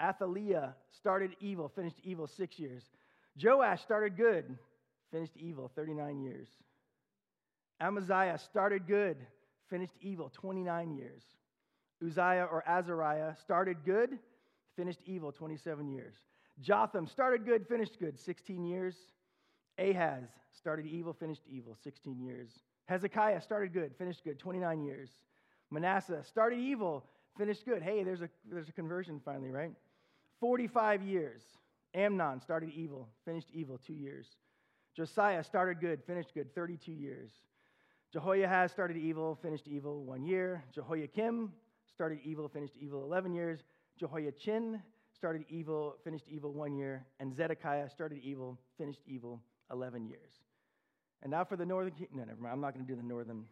Athaliah 0.00 0.74
started 0.90 1.36
evil, 1.40 1.68
finished 1.68 2.00
evil, 2.02 2.26
six 2.26 2.58
years. 2.58 2.82
Joash 3.40 3.82
started 3.82 4.16
good, 4.16 4.58
finished 5.10 5.36
evil, 5.36 5.70
39 5.74 6.20
years. 6.20 6.48
Amaziah 7.80 8.38
started 8.38 8.86
good, 8.86 9.16
finished 9.68 9.94
evil, 10.00 10.30
29 10.32 10.92
years. 10.92 11.22
Uzziah 12.04 12.48
or 12.50 12.66
Azariah 12.66 13.34
started 13.40 13.78
good, 13.84 14.18
finished 14.76 15.00
evil, 15.06 15.32
27 15.32 15.88
years. 15.88 16.14
Jotham 16.60 17.06
started 17.06 17.44
good, 17.44 17.66
finished 17.66 17.98
good, 17.98 18.18
16 18.18 18.64
years. 18.64 18.96
Ahaz 19.78 20.28
started 20.52 20.86
evil, 20.86 21.12
finished 21.12 21.42
evil, 21.48 21.76
16 21.82 22.20
years. 22.20 22.50
Hezekiah 22.86 23.40
started 23.40 23.72
good, 23.72 23.94
finished 23.96 24.24
good, 24.24 24.38
29 24.38 24.82
years. 24.82 25.10
Manasseh 25.70 26.22
started 26.24 26.58
evil, 26.58 27.04
finished 27.38 27.64
good. 27.64 27.82
Hey, 27.82 28.02
there's 28.02 28.22
a, 28.22 28.28
there's 28.50 28.68
a 28.68 28.72
conversion 28.72 29.20
finally, 29.24 29.50
right? 29.50 29.72
45 30.40 31.02
years. 31.02 31.42
Amnon 31.94 32.40
started 32.40 32.70
evil, 32.74 33.08
finished 33.24 33.48
evil, 33.52 33.78
two 33.78 33.92
years. 33.92 34.26
Josiah 34.96 35.44
started 35.44 35.80
good, 35.80 36.02
finished 36.04 36.34
good, 36.34 36.54
32 36.54 36.92
years. 36.92 37.30
Jehoahaz 38.12 38.72
started 38.72 38.96
evil, 38.96 39.38
finished 39.40 39.68
evil, 39.68 40.02
one 40.04 40.24
year. 40.24 40.64
Jehoiakim 40.72 41.52
started 41.92 42.18
evil, 42.24 42.48
finished 42.48 42.74
evil, 42.80 43.04
11 43.04 43.34
years. 43.34 43.60
Jehoiachin 43.98 44.82
started 45.14 45.44
evil, 45.48 45.96
finished 46.02 46.26
evil, 46.28 46.52
one 46.52 46.74
year. 46.74 47.06
And 47.20 47.34
Zedekiah 47.34 47.90
started 47.90 48.18
evil, 48.22 48.58
finished 48.78 49.02
evil, 49.06 49.40
11 49.70 50.06
years. 50.06 50.32
And 51.22 51.30
now 51.30 51.44
for 51.44 51.56
the 51.56 51.66
northern, 51.66 51.92
king. 51.92 52.08
no, 52.12 52.24
never 52.24 52.40
mind, 52.40 52.54
I'm 52.54 52.60
not 52.60 52.74
going 52.74 52.84
to 52.84 52.90
do 52.90 52.96
the 52.96 53.06
northern 53.06 53.44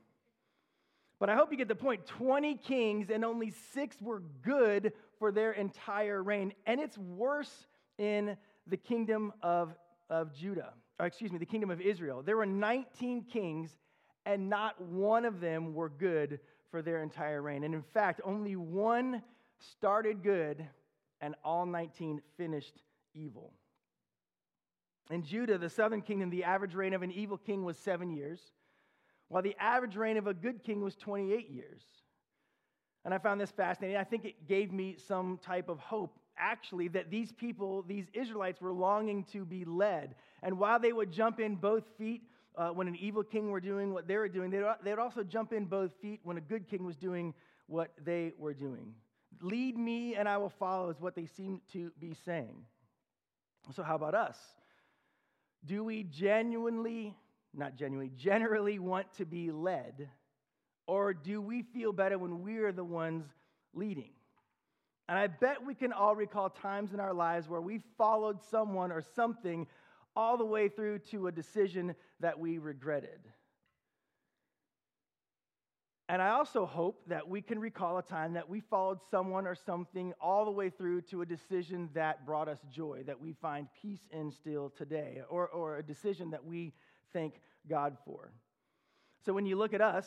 but 1.18 1.28
I 1.28 1.34
hope 1.34 1.50
you 1.50 1.56
get 1.56 1.68
the 1.68 1.74
point. 1.74 2.06
20 2.06 2.56
kings 2.56 3.10
and 3.10 3.24
only 3.24 3.52
six 3.72 4.00
were 4.00 4.22
good 4.42 4.92
for 5.18 5.32
their 5.32 5.52
entire 5.52 6.22
reign. 6.22 6.52
And 6.66 6.80
it's 6.80 6.98
worse 6.98 7.66
in 7.98 8.36
the 8.66 8.76
kingdom 8.76 9.32
of, 9.42 9.74
of 10.10 10.34
Judah, 10.34 10.72
or 10.98 11.06
excuse 11.06 11.32
me, 11.32 11.38
the 11.38 11.46
kingdom 11.46 11.70
of 11.70 11.80
Israel. 11.80 12.22
There 12.22 12.36
were 12.36 12.46
19 12.46 13.24
kings, 13.24 13.76
and 14.26 14.48
not 14.48 14.80
one 14.80 15.24
of 15.24 15.40
them 15.40 15.74
were 15.74 15.88
good 15.88 16.40
for 16.70 16.82
their 16.82 17.02
entire 17.02 17.42
reign. 17.42 17.64
And 17.64 17.74
in 17.74 17.82
fact, 17.82 18.20
only 18.24 18.56
one 18.56 19.22
started 19.58 20.22
good, 20.22 20.66
and 21.20 21.34
all 21.44 21.66
19 21.66 22.20
finished 22.36 22.82
evil. 23.14 23.52
In 25.10 25.24
Judah, 25.24 25.58
the 25.58 25.70
southern 25.70 26.02
kingdom, 26.02 26.30
the 26.30 26.44
average 26.44 26.74
reign 26.74 26.92
of 26.92 27.02
an 27.02 27.10
evil 27.10 27.38
king 27.38 27.64
was 27.64 27.78
seven 27.78 28.10
years 28.10 28.40
while 29.28 29.42
the 29.42 29.56
average 29.58 29.96
reign 29.96 30.16
of 30.16 30.26
a 30.26 30.34
good 30.34 30.62
king 30.62 30.82
was 30.82 30.96
28 30.96 31.50
years. 31.50 31.82
And 33.08 33.14
I 33.14 33.16
found 33.16 33.40
this 33.40 33.50
fascinating. 33.50 33.96
I 33.96 34.04
think 34.04 34.26
it 34.26 34.46
gave 34.46 34.70
me 34.70 34.94
some 35.08 35.38
type 35.42 35.70
of 35.70 35.78
hope, 35.78 36.18
actually, 36.36 36.88
that 36.88 37.10
these 37.10 37.32
people, 37.32 37.82
these 37.88 38.04
Israelites, 38.12 38.60
were 38.60 38.70
longing 38.70 39.24
to 39.32 39.46
be 39.46 39.64
led. 39.64 40.14
And 40.42 40.58
while 40.58 40.78
they 40.78 40.92
would 40.92 41.10
jump 41.10 41.40
in 41.40 41.54
both 41.54 41.84
feet 41.96 42.24
uh, 42.54 42.68
when 42.68 42.86
an 42.86 42.96
evil 42.96 43.22
king 43.22 43.50
were 43.50 43.62
doing 43.62 43.94
what 43.94 44.06
they 44.06 44.18
were 44.18 44.28
doing, 44.28 44.50
they'd, 44.50 44.62
they'd 44.84 44.98
also 44.98 45.22
jump 45.22 45.54
in 45.54 45.64
both 45.64 45.90
feet 46.02 46.20
when 46.22 46.36
a 46.36 46.40
good 46.42 46.68
king 46.68 46.84
was 46.84 46.96
doing 46.96 47.32
what 47.66 47.92
they 48.04 48.32
were 48.36 48.52
doing. 48.52 48.92
Lead 49.40 49.78
me 49.78 50.14
and 50.14 50.28
I 50.28 50.36
will 50.36 50.52
follow, 50.58 50.90
is 50.90 51.00
what 51.00 51.14
they 51.14 51.24
seem 51.24 51.62
to 51.72 51.90
be 51.98 52.14
saying. 52.26 52.58
So, 53.74 53.82
how 53.82 53.94
about 53.94 54.14
us? 54.14 54.36
Do 55.64 55.82
we 55.82 56.02
genuinely 56.02 57.16
not 57.54 57.74
genuinely, 57.74 58.12
generally 58.14 58.78
want 58.78 59.06
to 59.14 59.24
be 59.24 59.50
led? 59.50 60.10
Or 60.88 61.12
do 61.12 61.42
we 61.42 61.62
feel 61.62 61.92
better 61.92 62.18
when 62.18 62.42
we're 62.42 62.72
the 62.72 62.82
ones 62.82 63.26
leading? 63.74 64.10
And 65.06 65.18
I 65.18 65.26
bet 65.26 65.64
we 65.64 65.74
can 65.74 65.92
all 65.92 66.16
recall 66.16 66.48
times 66.48 66.94
in 66.94 66.98
our 66.98 67.12
lives 67.12 67.46
where 67.46 67.60
we 67.60 67.82
followed 67.98 68.42
someone 68.50 68.90
or 68.90 69.02
something 69.14 69.66
all 70.16 70.38
the 70.38 70.46
way 70.46 70.68
through 70.68 71.00
to 71.10 71.26
a 71.26 71.32
decision 71.32 71.94
that 72.20 72.40
we 72.40 72.56
regretted. 72.56 73.20
And 76.08 76.22
I 76.22 76.30
also 76.30 76.64
hope 76.64 77.02
that 77.08 77.28
we 77.28 77.42
can 77.42 77.58
recall 77.58 77.98
a 77.98 78.02
time 78.02 78.32
that 78.32 78.48
we 78.48 78.60
followed 78.60 79.00
someone 79.10 79.46
or 79.46 79.54
something 79.54 80.14
all 80.22 80.46
the 80.46 80.50
way 80.50 80.70
through 80.70 81.02
to 81.02 81.20
a 81.20 81.26
decision 81.26 81.90
that 81.92 82.24
brought 82.24 82.48
us 82.48 82.60
joy, 82.72 83.02
that 83.04 83.20
we 83.20 83.34
find 83.34 83.68
peace 83.82 84.08
in 84.10 84.32
still 84.32 84.70
today, 84.70 85.20
or, 85.28 85.48
or 85.48 85.76
a 85.76 85.82
decision 85.82 86.30
that 86.30 86.46
we 86.46 86.72
thank 87.12 87.34
God 87.68 87.98
for. 88.06 88.32
So 89.26 89.34
when 89.34 89.44
you 89.44 89.56
look 89.56 89.74
at 89.74 89.82
us, 89.82 90.06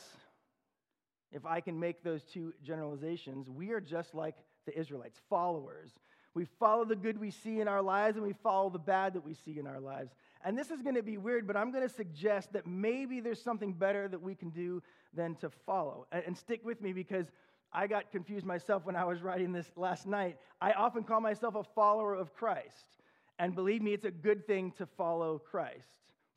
if 1.32 1.46
I 1.46 1.62
can 1.62 1.80
make 1.80 2.04
those 2.04 2.24
two 2.24 2.54
generalizations, 2.64 3.50
we 3.50 3.72
are 3.72 3.80
just 3.80 4.14
like 4.14 4.36
the 4.66 4.78
Israelites, 4.78 5.20
followers. 5.30 5.92
We 6.34 6.46
follow 6.46 6.86
the 6.86 6.96
good 6.96 7.20
we 7.20 7.32
see 7.32 7.60
in 7.60 7.68
our 7.68 7.82
lives 7.82 8.16
and 8.18 8.26
we 8.26 8.34
follow 8.34 8.70
the 8.70 8.80
bad 8.80 9.14
that 9.14 9.26
we 9.26 9.34
see 9.34 9.60
in 9.60 9.68
our 9.68 9.80
lives. 9.80 10.12
And 10.44 10.58
this 10.58 10.72
is 10.72 10.82
going 10.82 10.96
to 10.96 11.04
be 11.04 11.18
weird, 11.18 11.46
but 11.46 11.58
I'm 11.58 11.72
going 11.72 11.88
to 11.88 11.94
suggest 11.94 12.54
that 12.54 12.66
maybe 12.66 13.20
there's 13.20 13.42
something 13.42 13.74
better 13.74 14.08
that 14.08 14.22
we 14.22 14.34
can 14.34 14.50
do 14.50 14.82
than 15.14 15.36
to 15.36 15.50
follow. 15.66 16.08
And, 16.12 16.38
stick 16.38 16.62
with 16.64 16.82
me 16.82 16.94
because 16.94 17.28
I 17.74 17.88
got 17.88 18.12
confused 18.12 18.46
myself 18.46 18.86
when 18.86 18.96
I 18.96 19.04
was 19.04 19.22
writing 19.22 19.52
this 19.52 19.70
last 19.76 20.08
night. 20.08 20.38
I 20.62 20.72
often 20.72 21.04
call 21.04 21.22
myself 21.22 21.56
a 21.56 21.64
follower 21.76 22.16
of 22.16 22.34
Christ. 22.34 22.98
And 23.40 23.54
believe 23.54 23.82
me, 23.82 23.94
it's 23.94 24.06
a 24.06 24.12
good 24.12 24.48
thing 24.48 24.72
to 24.78 24.86
follow 24.86 25.40
Christ. 25.40 25.88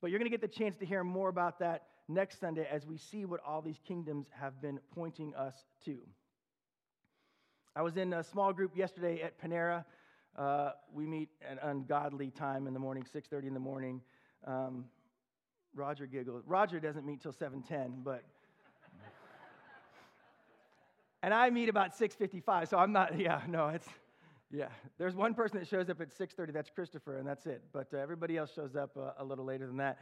But 0.00 0.10
you're 0.10 0.18
going 0.18 0.30
to 0.30 0.36
get 0.36 0.42
the 0.42 0.58
chance 0.58 0.76
to 0.76 0.86
hear 0.86 1.02
more 1.04 1.28
about 1.28 1.60
that 1.60 1.84
next 2.08 2.40
Sunday 2.40 2.66
as 2.70 2.86
we 2.86 2.98
see 2.98 3.24
what 3.24 3.40
all 3.46 3.62
these 3.62 3.78
kingdoms 3.86 4.26
have 4.38 4.60
been 4.60 4.78
pointing 4.94 5.34
us 5.34 5.64
to. 5.84 5.98
I 7.76 7.82
was 7.82 7.96
in 7.96 8.12
a 8.12 8.22
small 8.22 8.52
group 8.52 8.76
yesterday 8.76 9.22
at 9.22 9.40
Panera. 9.40 9.84
Uh, 10.36 10.70
we 10.92 11.06
meet 11.06 11.28
at 11.48 11.58
ungodly 11.62 12.30
time 12.30 12.66
in 12.66 12.74
the 12.74 12.80
morning, 12.80 13.04
6:30 13.04 13.48
in 13.48 13.54
the 13.54 13.60
morning. 13.60 14.00
Um, 14.46 14.84
Roger 15.74 16.06
giggles. 16.06 16.44
Roger 16.46 16.78
doesn't 16.78 17.04
meet 17.04 17.20
till 17.20 17.32
7:10, 17.32 18.04
but 18.04 18.22
and 21.22 21.34
I 21.34 21.50
meet 21.50 21.68
about 21.68 21.96
6:55. 21.96 22.68
So 22.68 22.78
I'm 22.78 22.92
not. 22.92 23.18
Yeah, 23.18 23.42
no, 23.48 23.68
it's 23.68 23.88
yeah. 24.52 24.68
There's 24.98 25.16
one 25.16 25.34
person 25.34 25.58
that 25.58 25.66
shows 25.66 25.90
up 25.90 26.00
at 26.00 26.10
6:30. 26.10 26.52
That's 26.52 26.70
Christopher, 26.70 27.18
and 27.18 27.26
that's 27.26 27.46
it. 27.46 27.62
But 27.72 27.92
uh, 27.92 27.98
everybody 27.98 28.36
else 28.36 28.52
shows 28.54 28.76
up 28.76 28.96
uh, 28.96 29.12
a 29.18 29.24
little 29.24 29.44
later 29.44 29.66
than 29.66 29.78
that. 29.78 29.98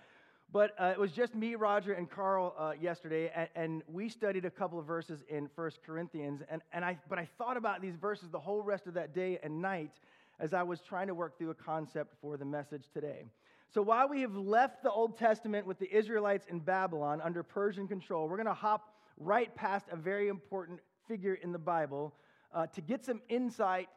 But 0.52 0.74
uh, 0.78 0.92
it 0.92 0.98
was 0.98 1.12
just 1.12 1.34
me, 1.34 1.54
Roger, 1.54 1.94
and 1.94 2.10
Carl 2.10 2.54
uh, 2.58 2.72
yesterday, 2.78 3.32
and, 3.34 3.48
and, 3.54 3.82
we 3.88 4.10
studied 4.10 4.44
a 4.44 4.50
couple 4.50 4.78
of 4.78 4.84
verses 4.84 5.24
in 5.30 5.48
First 5.56 5.80
Corinthians. 5.82 6.42
And, 6.50 6.60
and 6.74 6.84
I, 6.84 6.98
but 7.08 7.18
I 7.18 7.26
thought 7.38 7.56
about 7.56 7.80
these 7.80 7.96
verses 7.96 8.28
the 8.28 8.38
whole 8.38 8.60
rest 8.60 8.86
of 8.86 8.92
that 8.94 9.14
day 9.14 9.38
and 9.42 9.62
night 9.62 9.92
as 10.38 10.52
I 10.52 10.62
was 10.62 10.80
trying 10.80 11.06
to 11.06 11.14
work 11.14 11.38
through 11.38 11.50
a 11.50 11.54
concept 11.54 12.14
for 12.20 12.36
the 12.36 12.44
message 12.44 12.84
today. 12.92 13.24
So 13.72 13.80
while 13.80 14.10
we 14.10 14.20
have 14.20 14.36
left 14.36 14.82
the 14.82 14.90
Old 14.90 15.16
Testament 15.16 15.66
with 15.66 15.78
the 15.78 15.90
Israelites 15.90 16.46
in 16.50 16.58
Babylon 16.58 17.22
under 17.22 17.42
Persian 17.42 17.88
control, 17.88 18.28
we're 18.28 18.36
going 18.36 18.46
to 18.46 18.52
hop 18.52 18.94
right 19.16 19.54
past 19.54 19.86
a 19.90 19.96
very 19.96 20.28
important 20.28 20.80
figure 21.08 21.34
in 21.34 21.52
the 21.52 21.58
Bible 21.58 22.14
uh, 22.52 22.66
to 22.66 22.82
get 22.82 23.02
some 23.06 23.22
insight 23.30 23.88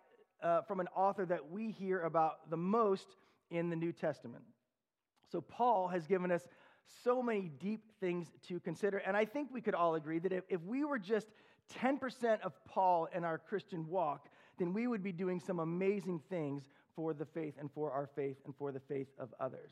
uh, 0.41 0.61
from 0.61 0.79
an 0.79 0.87
author 0.95 1.25
that 1.25 1.51
we 1.51 1.71
hear 1.71 2.03
about 2.03 2.49
the 2.49 2.57
most 2.57 3.17
in 3.51 3.69
the 3.69 3.75
New 3.75 3.91
Testament. 3.91 4.43
So, 5.31 5.41
Paul 5.41 5.87
has 5.87 6.07
given 6.07 6.31
us 6.31 6.45
so 7.03 7.21
many 7.21 7.51
deep 7.59 7.83
things 7.99 8.27
to 8.47 8.59
consider. 8.59 8.97
And 8.97 9.17
I 9.17 9.25
think 9.25 9.49
we 9.51 9.61
could 9.61 9.73
all 9.73 9.95
agree 9.95 10.19
that 10.19 10.31
if, 10.31 10.43
if 10.49 10.61
we 10.61 10.83
were 10.85 10.99
just 10.99 11.27
10% 11.79 12.41
of 12.41 12.53
Paul 12.65 13.07
in 13.13 13.23
our 13.23 13.37
Christian 13.37 13.87
walk, 13.87 14.29
then 14.57 14.73
we 14.73 14.87
would 14.87 15.03
be 15.03 15.11
doing 15.11 15.39
some 15.39 15.59
amazing 15.59 16.21
things 16.29 16.63
for 16.95 17.13
the 17.13 17.25
faith 17.25 17.55
and 17.59 17.71
for 17.71 17.91
our 17.91 18.07
faith 18.15 18.37
and 18.45 18.55
for 18.55 18.71
the 18.71 18.79
faith 18.79 19.07
of 19.19 19.33
others. 19.39 19.71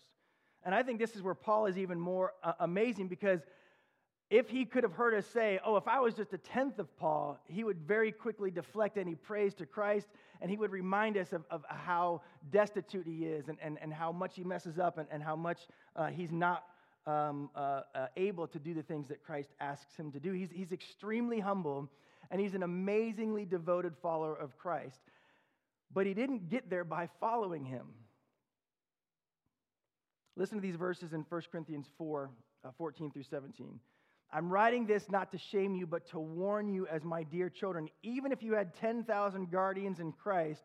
And 0.66 0.74
I 0.74 0.84
think 0.84 1.00
this 1.00 1.16
is 1.16 1.22
where 1.22 1.36
Paul 1.36 1.66
is 1.68 1.78
even 1.78 2.00
more 2.00 2.34
uh, 2.44 2.54
amazing 2.60 3.08
because 3.08 3.42
if 4.34 4.50
he 4.50 4.66
could 4.66 4.82
have 4.82 4.94
heard 4.94 5.14
us 5.14 5.28
say, 5.28 5.60
Oh, 5.64 5.78
if 5.78 5.88
I 5.88 6.00
was 6.00 6.16
just 6.16 6.34
a 6.34 6.40
tenth 6.40 6.80
of 6.80 6.98
Paul, 6.98 7.40
he 7.46 7.64
would 7.64 7.78
very 7.78 8.12
quickly 8.12 8.50
deflect 8.50 8.98
any 8.98 9.14
praise 9.14 9.54
to 9.56 9.68
Christ 9.68 10.08
and 10.42 10.50
he 10.50 10.58
would 10.58 10.72
remind 10.72 11.18
us 11.18 11.34
of, 11.34 11.46
of 11.52 11.64
how 11.70 12.22
destitute 12.52 13.06
he 13.06 13.26
is 13.26 13.48
and, 13.48 13.60
and, 13.62 13.78
and 13.80 13.94
how 13.94 14.12
much 14.12 14.36
he 14.36 14.44
messes 14.44 14.80
up 14.80 14.98
and, 14.98 15.08
and 15.12 15.22
how 15.22 15.36
much 15.36 15.68
uh, 15.96 16.08
he's 16.08 16.32
not 16.32 16.64
um, 17.06 17.52
uh, 17.56 17.82
uh, 17.94 18.08
able 18.18 18.48
to 18.48 18.58
do 18.58 18.74
the 18.74 18.82
things 18.82 19.08
that 19.10 19.24
Christ 19.24 19.50
asks 19.60 19.96
him 19.96 20.12
to 20.12 20.20
do. 20.20 20.32
He's, 20.32 20.50
he's 20.52 20.72
extremely 20.72 21.40
humble 21.40 21.88
and 22.32 22.42
he's 22.42 22.56
an 22.56 22.64
amazingly 22.64 23.46
devoted 23.46 23.94
follower 24.02 24.36
of 24.36 24.58
Christ. 24.58 25.02
But 25.94 26.08
he 26.08 26.16
didn't 26.16 26.50
get 26.50 26.72
there 26.72 26.84
by 26.84 27.08
following 27.20 27.66
him. 27.66 27.86
Listen 30.36 30.58
to 30.58 30.62
these 30.62 30.76
verses 30.76 31.14
in 31.14 31.24
1 31.30 31.42
Corinthians 31.52 31.86
4 32.00 32.32
uh, 32.66 32.72
14 32.80 33.12
through 33.12 33.24
17. 33.24 33.80
I'm 34.36 34.50
writing 34.50 34.88
this 34.88 35.12
not 35.12 35.32
to 35.34 35.38
shame 35.38 35.76
you, 35.76 35.86
but 35.86 36.08
to 36.10 36.20
warn 36.20 36.68
you 36.68 36.88
as 36.88 37.04
my 37.04 37.22
dear 37.22 37.50
children. 37.52 37.88
Even 38.02 38.32
if 38.32 38.42
you 38.42 38.54
had 38.54 38.74
10,000 38.76 39.52
guardians 39.52 40.00
in 40.00 40.12
Christ, 40.12 40.64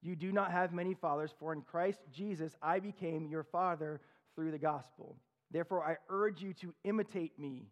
you 0.00 0.16
do 0.16 0.32
not 0.32 0.50
have 0.50 0.72
many 0.72 0.94
fathers, 0.94 1.30
for 1.38 1.52
in 1.52 1.60
Christ 1.60 1.98
Jesus 2.10 2.56
I 2.62 2.80
became 2.80 3.28
your 3.28 3.44
father 3.44 4.00
through 4.34 4.50
the 4.50 4.58
gospel. 4.58 5.16
Therefore, 5.50 5.86
I 5.86 5.96
urge 6.08 6.40
you 6.40 6.54
to 6.54 6.72
imitate 6.84 7.38
me. 7.38 7.66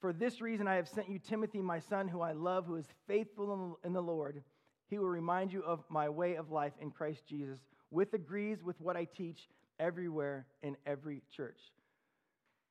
For 0.00 0.12
this 0.12 0.40
reason, 0.40 0.66
I 0.66 0.74
have 0.74 0.88
sent 0.88 1.08
you 1.08 1.20
Timothy, 1.20 1.62
my 1.62 1.78
son, 1.78 2.08
who 2.08 2.20
I 2.20 2.32
love, 2.32 2.66
who 2.66 2.74
is 2.74 2.88
faithful 3.06 3.78
in 3.84 3.92
the 3.92 4.02
Lord. 4.02 4.42
He 4.88 4.98
will 4.98 5.08
remind 5.08 5.52
you 5.52 5.62
of 5.62 5.84
my 5.88 6.08
way 6.08 6.34
of 6.34 6.50
life 6.50 6.72
in 6.80 6.90
Christ 6.90 7.24
Jesus, 7.28 7.60
with 7.92 8.12
agrees 8.14 8.64
with 8.64 8.80
what 8.80 8.96
I 8.96 9.04
teach 9.04 9.48
everywhere 9.78 10.46
in 10.62 10.76
every 10.84 11.22
church. 11.34 11.60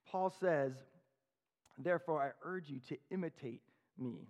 Paul 0.06 0.30
says, 0.42 0.74
Therefore, 1.78 2.22
I 2.22 2.32
urge 2.48 2.70
you 2.70 2.80
to 2.90 2.98
imitate 3.10 3.62
me. 3.98 4.28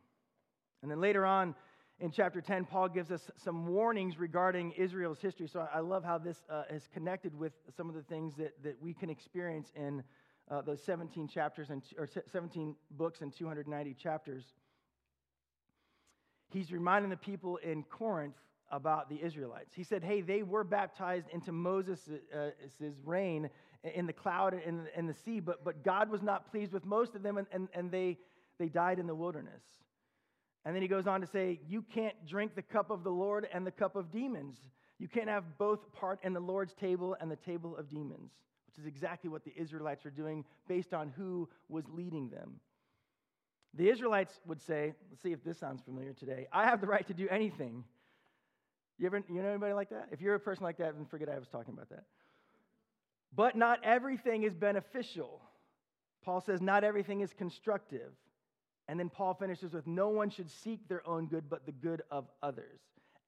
And 0.82 0.90
then 0.90 1.00
later 1.00 1.26
on 1.26 1.56
in 2.00 2.12
chapter 2.12 2.42
10, 2.42 2.66
Paul 2.66 2.90
gives 2.90 3.12
us 3.12 3.30
some 3.44 3.68
warnings 3.68 4.18
regarding 4.18 4.72
Israel's 4.72 5.20
history. 5.20 5.48
So 5.48 5.68
I 5.74 5.80
love 5.80 6.04
how 6.04 6.18
this 6.18 6.38
uh, 6.50 6.64
is 6.72 6.88
connected 6.92 7.38
with 7.38 7.54
some 7.78 7.90
of 7.90 7.96
the 7.96 8.02
things 8.02 8.34
that, 8.38 8.54
that 8.64 8.82
we 8.82 8.94
can 8.94 9.10
experience 9.10 9.72
in 9.76 10.04
uh, 10.50 10.62
those 10.62 10.82
17 10.84 11.28
chapters 11.28 11.70
and, 11.70 11.84
or 11.98 12.08
17 12.32 12.76
books 12.92 13.22
and 13.22 13.32
290 13.36 13.94
chapters. 13.94 14.46
He's 16.50 16.72
reminding 16.72 17.12
the 17.12 17.18
people 17.18 17.58
in 17.58 17.84
Corinth 17.84 18.36
about 18.72 19.10
the 19.10 19.22
Israelites. 19.24 19.74
He 19.76 19.84
said, 19.84 20.04
Hey, 20.04 20.22
they 20.22 20.44
were 20.44 20.64
baptized 20.64 21.28
into 21.32 21.52
Moses' 21.52 22.10
uh, 22.36 22.50
reign 23.06 23.50
in 23.84 24.06
the 24.06 24.14
cloud 24.14 24.54
and 24.54 24.88
in 24.96 25.08
the 25.08 25.14
sea, 25.14 25.40
but, 25.40 25.64
but 25.64 25.84
God 25.84 26.10
was 26.10 26.22
not 26.22 26.50
pleased 26.52 26.72
with 26.72 26.86
most 26.86 27.16
of 27.16 27.24
them, 27.24 27.38
and, 27.38 27.48
and, 27.52 27.68
and 27.74 27.92
they, 27.92 28.18
they 28.60 28.70
died 28.70 29.00
in 29.00 29.08
the 29.08 29.16
wilderness. 29.16 29.64
And 30.64 30.76
then 30.76 30.82
he 30.82 30.88
goes 30.88 31.08
on 31.08 31.22
to 31.22 31.28
say, 31.28 31.60
You 31.68 31.84
can't 31.94 32.16
drink 32.28 32.56
the 32.56 32.62
cup 32.62 32.92
of 32.92 33.04
the 33.04 33.10
Lord 33.10 33.48
and 33.52 33.66
the 33.66 33.72
cup 33.72 33.96
of 33.96 34.12
demons. 34.12 34.58
You 35.00 35.08
can't 35.08 35.30
have 35.30 35.58
both 35.58 35.92
part 35.94 36.20
in 36.24 36.34
the 36.34 36.40
Lord's 36.40 36.76
table 36.76 37.18
and 37.20 37.32
the 37.32 37.36
table 37.36 37.76
of 37.76 37.90
demons, 37.90 38.32
which 38.68 38.78
is 38.78 38.86
exactly 38.86 39.30
what 39.30 39.44
the 39.44 39.54
Israelites 39.58 40.04
were 40.04 40.12
doing 40.12 40.46
based 40.68 40.94
on 40.94 41.10
who 41.18 41.50
was 41.70 41.86
leading 41.90 42.30
them. 42.30 42.60
The 43.74 43.90
Israelites 43.90 44.40
would 44.46 44.62
say, 44.62 44.94
let's 45.10 45.24
see 45.24 45.32
if 45.32 45.44
this 45.44 45.58
sounds 45.58 45.82
familiar 45.82 46.14
today. 46.14 46.48
I 46.52 46.66
have 46.66 46.82
the 46.82 46.88
right 46.88 47.08
to 47.08 47.14
do 47.14 47.28
anything. 47.30 47.84
You 49.00 49.08
ever 49.08 49.24
you 49.28 49.42
know 49.42 49.50
anybody 49.50 49.74
like 49.74 49.90
that? 49.90 50.10
If 50.12 50.22
you're 50.22 50.36
a 50.36 50.40
person 50.40 50.64
like 50.64 50.78
that, 50.78 50.96
then 50.96 51.06
forget 51.06 51.30
I 51.30 51.40
was 51.40 51.48
talking 51.48 51.74
about 51.74 51.90
that. 51.90 52.04
But 53.36 53.56
not 53.56 53.80
everything 53.84 54.44
is 54.44 54.54
beneficial. 54.54 55.42
Paul 56.24 56.42
says 56.42 56.62
not 56.62 56.84
everything 56.84 57.22
is 57.22 57.34
constructive. 57.34 58.12
And 58.88 59.00
then 59.00 59.10
Paul 59.10 59.34
finishes 59.34 59.74
with 59.74 59.88
no 59.88 60.10
one 60.10 60.30
should 60.30 60.50
seek 60.50 60.88
their 60.88 61.08
own 61.08 61.28
good, 61.28 61.50
but 61.50 61.66
the 61.66 61.72
good 61.72 62.02
of 62.12 62.28
others. 62.44 62.80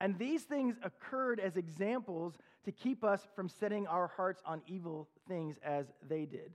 And 0.02 0.18
these 0.20 0.44
things 0.44 0.76
occurred 0.84 1.40
as 1.40 1.56
examples 1.56 2.38
to 2.66 2.72
keep 2.72 3.04
us 3.04 3.26
from 3.36 3.48
setting 3.48 3.88
our 3.88 4.08
hearts 4.08 4.42
on 4.46 4.62
evil 4.68 5.08
things 5.28 5.58
as 5.64 5.86
they 6.08 6.26
did. 6.26 6.52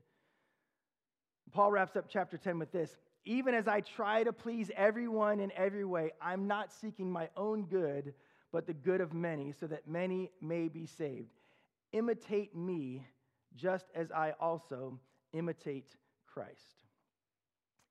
Paul 1.53 1.73
wraps 1.73 1.97
up 1.97 2.07
chapter 2.09 2.37
10 2.37 2.59
with 2.59 2.73
this 2.73 2.97
Even 3.25 3.55
as 3.55 3.67
I 3.67 3.81
try 3.81 4.25
to 4.25 4.33
please 4.33 4.71
everyone 4.77 5.41
in 5.41 5.51
every 5.57 5.85
way, 5.85 6.13
I'm 6.21 6.47
not 6.47 6.73
seeking 6.73 7.11
my 7.11 7.31
own 7.37 7.65
good, 7.65 8.13
but 8.53 8.67
the 8.67 8.75
good 8.75 9.01
of 9.01 9.15
many, 9.15 9.53
so 9.53 9.67
that 9.67 9.89
many 9.89 10.31
may 10.43 10.69
be 10.69 10.85
saved. 10.85 11.33
Imitate 11.93 12.55
me 12.55 13.07
just 13.59 13.87
as 13.95 14.11
I 14.11 14.33
also 14.41 14.99
imitate 15.33 15.97
Christ. 16.27 16.85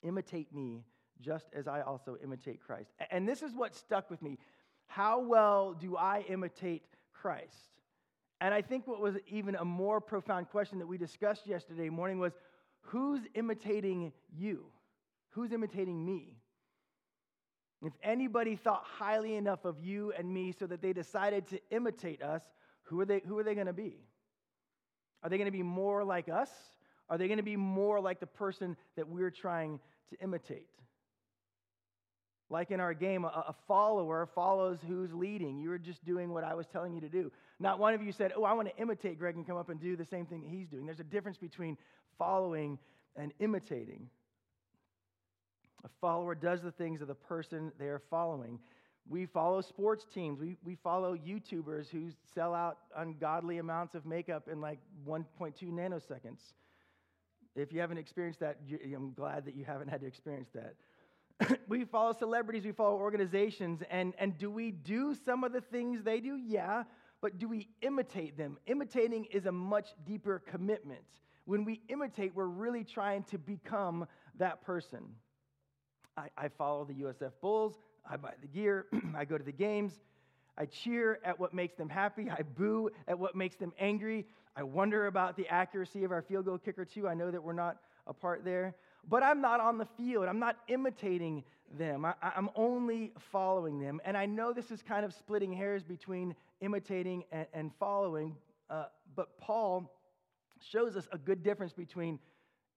Imitate 0.01 0.53
me, 0.53 0.83
just 1.21 1.47
as 1.53 1.67
I 1.67 1.81
also 1.81 2.17
imitate 2.23 2.61
Christ. 2.61 2.91
And 3.11 3.27
this 3.27 3.41
is 3.41 3.53
what 3.53 3.75
stuck 3.75 4.09
with 4.09 4.21
me. 4.21 4.39
How 4.87 5.19
well 5.19 5.73
do 5.73 5.97
I 5.97 6.23
imitate 6.29 6.83
Christ? 7.13 7.77
And 8.39 8.53
I 8.53 8.61
think 8.61 8.87
what 8.87 9.01
was 9.01 9.15
even 9.27 9.55
a 9.55 9.65
more 9.65 9.99
profound 9.99 10.49
question 10.49 10.79
that 10.79 10.87
we 10.87 10.97
discussed 10.97 11.45
yesterday 11.45 11.89
morning 11.89 12.19
was 12.19 12.33
who's 12.81 13.21
imitating 13.33 14.13
you? 14.35 14.65
Who's 15.31 15.51
imitating 15.51 16.05
me? 16.05 16.37
If 17.83 17.93
anybody 18.01 18.55
thought 18.55 18.83
highly 18.83 19.35
enough 19.35 19.65
of 19.65 19.79
you 19.79 20.13
and 20.17 20.31
me 20.33 20.51
so 20.51 20.65
that 20.67 20.81
they 20.81 20.93
decided 20.93 21.47
to 21.47 21.59
imitate 21.69 22.21
us, 22.23 22.41
who 22.83 22.99
are 23.01 23.05
they, 23.05 23.21
who 23.27 23.37
are 23.37 23.43
they 23.43 23.53
going 23.53 23.67
to 23.67 23.73
be? 23.73 23.97
Are 25.23 25.29
they 25.29 25.37
going 25.37 25.45
to 25.47 25.51
be 25.51 25.63
more 25.63 26.03
like 26.03 26.29
us? 26.29 26.49
Are 27.09 27.17
they 27.17 27.27
going 27.27 27.37
to 27.37 27.43
be 27.43 27.55
more 27.55 27.99
like 27.99 28.19
the 28.19 28.27
person 28.27 28.75
that 28.95 29.07
we're 29.07 29.31
trying 29.31 29.79
to 30.09 30.21
imitate? 30.21 30.67
Like 32.49 32.71
in 32.71 32.79
our 32.79 32.93
game, 32.93 33.25
a, 33.25 33.27
a, 33.27 33.55
follower 33.67 34.29
follows 34.33 34.79
who's 34.87 35.13
leading. 35.13 35.59
You 35.59 35.69
were 35.69 35.77
just 35.77 36.05
doing 36.05 36.29
what 36.33 36.45
I 36.45 36.53
was 36.53 36.65
telling 36.65 36.93
you 36.93 37.01
to 37.01 37.09
do. 37.09 37.29
Not 37.59 37.77
one 37.77 37.93
of 37.93 38.01
you 38.01 38.13
said, 38.13 38.31
Oh, 38.37 38.45
I 38.45 38.53
want 38.53 38.69
to 38.69 38.81
imitate 38.81 39.19
Greg 39.19 39.35
and 39.35 39.45
come 39.45 39.57
up 39.57 39.67
and 39.67 39.81
do 39.81 39.97
the 39.97 40.05
same 40.05 40.25
thing 40.25 40.43
he's 40.47 40.69
doing. 40.69 40.85
There's 40.85 41.01
a 41.01 41.03
difference 41.03 41.37
between 41.37 41.77
following 42.17 42.79
and 43.17 43.33
imitating. 43.39 44.09
A 45.83 45.89
follower 45.99 46.35
does 46.35 46.61
the 46.61 46.71
things 46.71 47.01
of 47.01 47.07
the 47.07 47.15
person 47.15 47.71
they 47.77 47.87
are 47.87 48.01
following. 48.09 48.59
We 49.09 49.25
follow 49.25 49.61
sports 49.61 50.05
teams. 50.13 50.39
We, 50.39 50.57
we 50.63 50.75
follow 50.75 51.15
YouTubers 51.15 51.89
who 51.89 52.09
sell 52.33 52.53
out 52.53 52.79
ungodly 52.95 53.59
amounts 53.59 53.95
of 53.95 54.05
makeup 54.05 54.49
in 54.51 54.59
like 54.59 54.79
1.2 55.07 55.63
nanoseconds. 55.63 56.41
If 57.55 57.71
you 57.71 57.79
haven't 57.79 57.97
experienced 57.97 58.41
that, 58.41 58.59
I'm 58.93 59.13
glad 59.13 59.45
that 59.45 59.55
you 59.55 59.65
haven't 59.65 59.87
had 59.87 60.01
to 60.01 60.07
experience 60.07 60.49
that. 60.53 60.75
we 61.67 61.85
follow 61.85 62.13
celebrities, 62.13 62.65
we 62.65 62.71
follow 62.71 62.97
organizations, 62.97 63.81
and, 63.89 64.13
and 64.19 64.37
do 64.37 64.51
we 64.51 64.71
do 64.71 65.15
some 65.25 65.43
of 65.43 65.53
the 65.53 65.61
things 65.61 66.03
they 66.03 66.19
do? 66.19 66.35
Yeah, 66.35 66.83
but 67.21 67.39
do 67.39 67.47
we 67.47 67.69
imitate 67.81 68.37
them? 68.37 68.57
Imitating 68.67 69.25
is 69.25 69.45
a 69.45 69.51
much 69.51 69.89
deeper 70.05 70.39
commitment. 70.39 71.05
When 71.45 71.63
we 71.63 71.81
imitate, 71.89 72.35
we're 72.35 72.45
really 72.45 72.83
trying 72.83 73.23
to 73.23 73.37
become 73.37 74.05
that 74.37 74.61
person. 74.61 75.03
I, 76.17 76.27
I 76.37 76.47
follow 76.49 76.83
the 76.83 76.93
USF 76.95 77.31
Bulls, 77.41 77.75
I 78.09 78.17
buy 78.17 78.33
the 78.41 78.47
gear, 78.47 78.85
I 79.15 79.25
go 79.25 79.37
to 79.37 79.43
the 79.43 79.51
games, 79.51 79.93
I 80.57 80.65
cheer 80.65 81.19
at 81.23 81.39
what 81.39 81.53
makes 81.53 81.75
them 81.75 81.89
happy, 81.89 82.29
I 82.29 82.41
boo 82.41 82.89
at 83.07 83.17
what 83.17 83.35
makes 83.35 83.55
them 83.55 83.73
angry. 83.79 84.25
I 84.55 84.63
wonder 84.63 85.05
about 85.05 85.37
the 85.37 85.47
accuracy 85.49 86.03
of 86.03 86.11
our 86.11 86.23
field 86.23 86.45
goal 86.45 86.57
kicker, 86.57 86.83
too. 86.83 87.07
I 87.07 87.13
know 87.13 87.29
that 87.29 87.43
we're 87.43 87.53
not 87.53 87.77
a 88.07 88.13
part 88.13 88.43
there. 88.43 88.75
But 89.07 89.23
I'm 89.23 89.39
not 89.39 89.59
on 89.59 89.77
the 89.77 89.85
field. 89.97 90.25
I'm 90.25 90.39
not 90.39 90.57
imitating 90.67 91.43
them. 91.77 92.05
I, 92.05 92.13
am 92.35 92.49
only 92.55 93.13
following 93.31 93.79
them. 93.79 94.01
And 94.03 94.17
I 94.17 94.25
know 94.25 94.51
this 94.51 94.71
is 94.71 94.81
kind 94.81 95.05
of 95.05 95.13
splitting 95.13 95.53
hairs 95.53 95.83
between 95.83 96.35
imitating 96.61 97.23
and, 97.31 97.45
and 97.53 97.71
following. 97.79 98.35
Uh, 98.69 98.85
but 99.15 99.37
Paul 99.37 99.93
shows 100.71 100.95
us 100.95 101.07
a 101.11 101.17
good 101.17 101.43
difference 101.43 101.73
between 101.73 102.19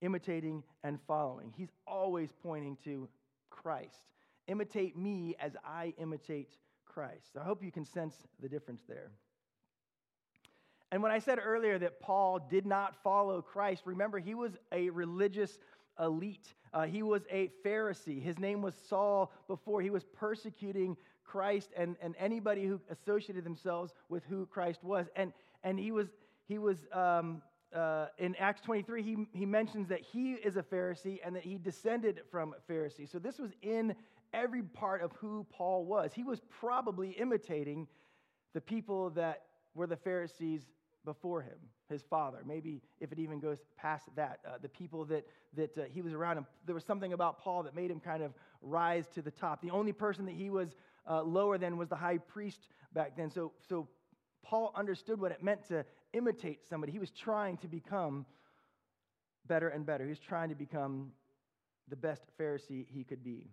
imitating 0.01 0.63
and 0.83 0.99
following. 1.07 1.53
He's 1.57 1.71
always 1.85 2.29
pointing 2.43 2.77
to 2.83 3.07
Christ. 3.49 4.01
Imitate 4.47 4.97
me 4.97 5.35
as 5.39 5.55
I 5.65 5.93
imitate 5.97 6.57
Christ. 6.85 7.37
I 7.39 7.43
hope 7.43 7.63
you 7.63 7.71
can 7.71 7.85
sense 7.85 8.15
the 8.41 8.49
difference 8.49 8.81
there. 8.87 9.11
And 10.91 11.01
when 11.01 11.11
I 11.11 11.19
said 11.19 11.39
earlier 11.43 11.79
that 11.79 12.01
Paul 12.01 12.39
did 12.49 12.65
not 12.65 13.01
follow 13.01 13.41
Christ, 13.41 13.83
remember, 13.85 14.19
he 14.19 14.35
was 14.35 14.51
a 14.73 14.89
religious 14.89 15.57
elite. 15.99 16.53
Uh, 16.73 16.85
he 16.85 17.01
was 17.01 17.21
a 17.31 17.49
Pharisee. 17.65 18.21
His 18.21 18.37
name 18.39 18.61
was 18.61 18.75
Saul 18.89 19.31
before 19.47 19.81
he 19.81 19.89
was 19.89 20.03
persecuting 20.03 20.97
Christ 21.23 21.69
and, 21.77 21.95
and 22.01 22.13
anybody 22.19 22.65
who 22.65 22.81
associated 22.89 23.45
themselves 23.45 23.93
with 24.09 24.23
who 24.25 24.45
Christ 24.47 24.83
was. 24.83 25.07
And, 25.15 25.31
and 25.63 25.79
he 25.79 25.91
was, 25.91 26.07
he 26.45 26.57
was 26.57 26.77
um, 26.91 27.41
uh, 27.73 28.07
in 28.17 28.35
Acts 28.35 28.61
23, 28.61 29.01
he, 29.01 29.17
he 29.33 29.45
mentions 29.45 29.87
that 29.87 30.01
he 30.01 30.33
is 30.33 30.57
a 30.57 30.63
Pharisee 30.63 31.19
and 31.25 31.35
that 31.35 31.43
he 31.43 31.57
descended 31.57 32.21
from 32.29 32.53
Pharisee. 32.69 33.09
So 33.09 33.17
this 33.17 33.39
was 33.39 33.51
in 33.61 33.95
every 34.33 34.63
part 34.63 35.01
of 35.01 35.11
who 35.13 35.45
Paul 35.49 35.85
was. 35.85 36.11
He 36.13 36.23
was 36.23 36.39
probably 36.59 37.11
imitating 37.11 37.87
the 38.53 38.61
people 38.61 39.09
that 39.11 39.43
were 39.75 39.87
the 39.87 39.97
Pharisees 39.97 40.61
before 41.05 41.41
him, 41.41 41.57
his 41.89 42.03
father. 42.03 42.39
Maybe 42.45 42.81
if 42.99 43.11
it 43.11 43.19
even 43.19 43.39
goes 43.39 43.57
past 43.77 44.05
that, 44.15 44.39
uh, 44.45 44.57
the 44.61 44.69
people 44.69 45.05
that, 45.05 45.25
that 45.55 45.77
uh, 45.77 45.83
he 45.89 46.01
was 46.01 46.13
around 46.13 46.37
him. 46.37 46.45
There 46.65 46.75
was 46.75 46.83
something 46.85 47.13
about 47.13 47.39
Paul 47.39 47.63
that 47.63 47.75
made 47.75 47.89
him 47.89 47.99
kind 47.99 48.23
of 48.23 48.33
rise 48.61 49.07
to 49.15 49.21
the 49.21 49.31
top. 49.31 49.61
The 49.61 49.71
only 49.71 49.93
person 49.93 50.25
that 50.25 50.35
he 50.35 50.49
was 50.49 50.69
uh, 51.09 51.23
lower 51.23 51.57
than 51.57 51.77
was 51.77 51.89
the 51.89 51.95
high 51.95 52.19
priest 52.19 52.67
back 52.93 53.15
then. 53.17 53.31
So, 53.31 53.53
so 53.67 53.87
Paul 54.43 54.73
understood 54.75 55.19
what 55.19 55.31
it 55.31 55.43
meant 55.43 55.67
to 55.69 55.85
imitate 56.13 56.59
somebody. 56.69 56.91
He 56.91 56.99
was 56.99 57.11
trying 57.11 57.57
to 57.57 57.67
become 57.67 58.25
better 59.47 59.69
and 59.69 59.85
better. 59.85 60.03
He 60.03 60.09
was 60.09 60.19
trying 60.19 60.49
to 60.49 60.55
become 60.55 61.11
the 61.87 61.95
best 61.95 62.23
Pharisee 62.39 62.85
he 62.87 63.03
could 63.03 63.23
be. 63.23 63.49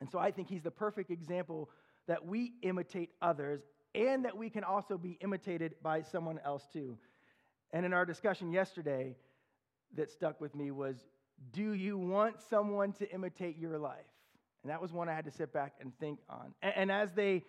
And 0.00 0.10
so 0.10 0.18
I 0.18 0.30
think 0.30 0.48
he's 0.48 0.62
the 0.62 0.70
perfect 0.70 1.10
example 1.10 1.70
that 2.06 2.26
we 2.26 2.54
imitate 2.62 3.10
others 3.22 3.62
and 3.94 4.24
that 4.24 4.36
we 4.36 4.50
can 4.50 4.64
also 4.64 4.98
be 4.98 5.18
imitated 5.20 5.74
by 5.82 6.02
someone 6.02 6.40
else 6.44 6.66
too. 6.72 6.98
And 7.72 7.86
in 7.86 7.92
our 7.92 8.04
discussion 8.04 8.52
yesterday, 8.52 9.16
that 9.96 10.10
stuck 10.10 10.40
with 10.40 10.54
me 10.54 10.70
was 10.70 10.96
do 11.52 11.72
you 11.72 11.98
want 11.98 12.36
someone 12.48 12.92
to 12.94 13.10
imitate 13.12 13.58
your 13.58 13.78
life? 13.78 14.06
And 14.62 14.70
that 14.70 14.80
was 14.80 14.92
one 14.92 15.08
I 15.08 15.14
had 15.14 15.24
to 15.26 15.30
sit 15.30 15.52
back 15.52 15.74
and 15.80 15.96
think 15.98 16.20
on. 16.28 16.54
And, 16.62 16.72
and 16.76 16.92
as 16.92 17.12
they, 17.12 17.44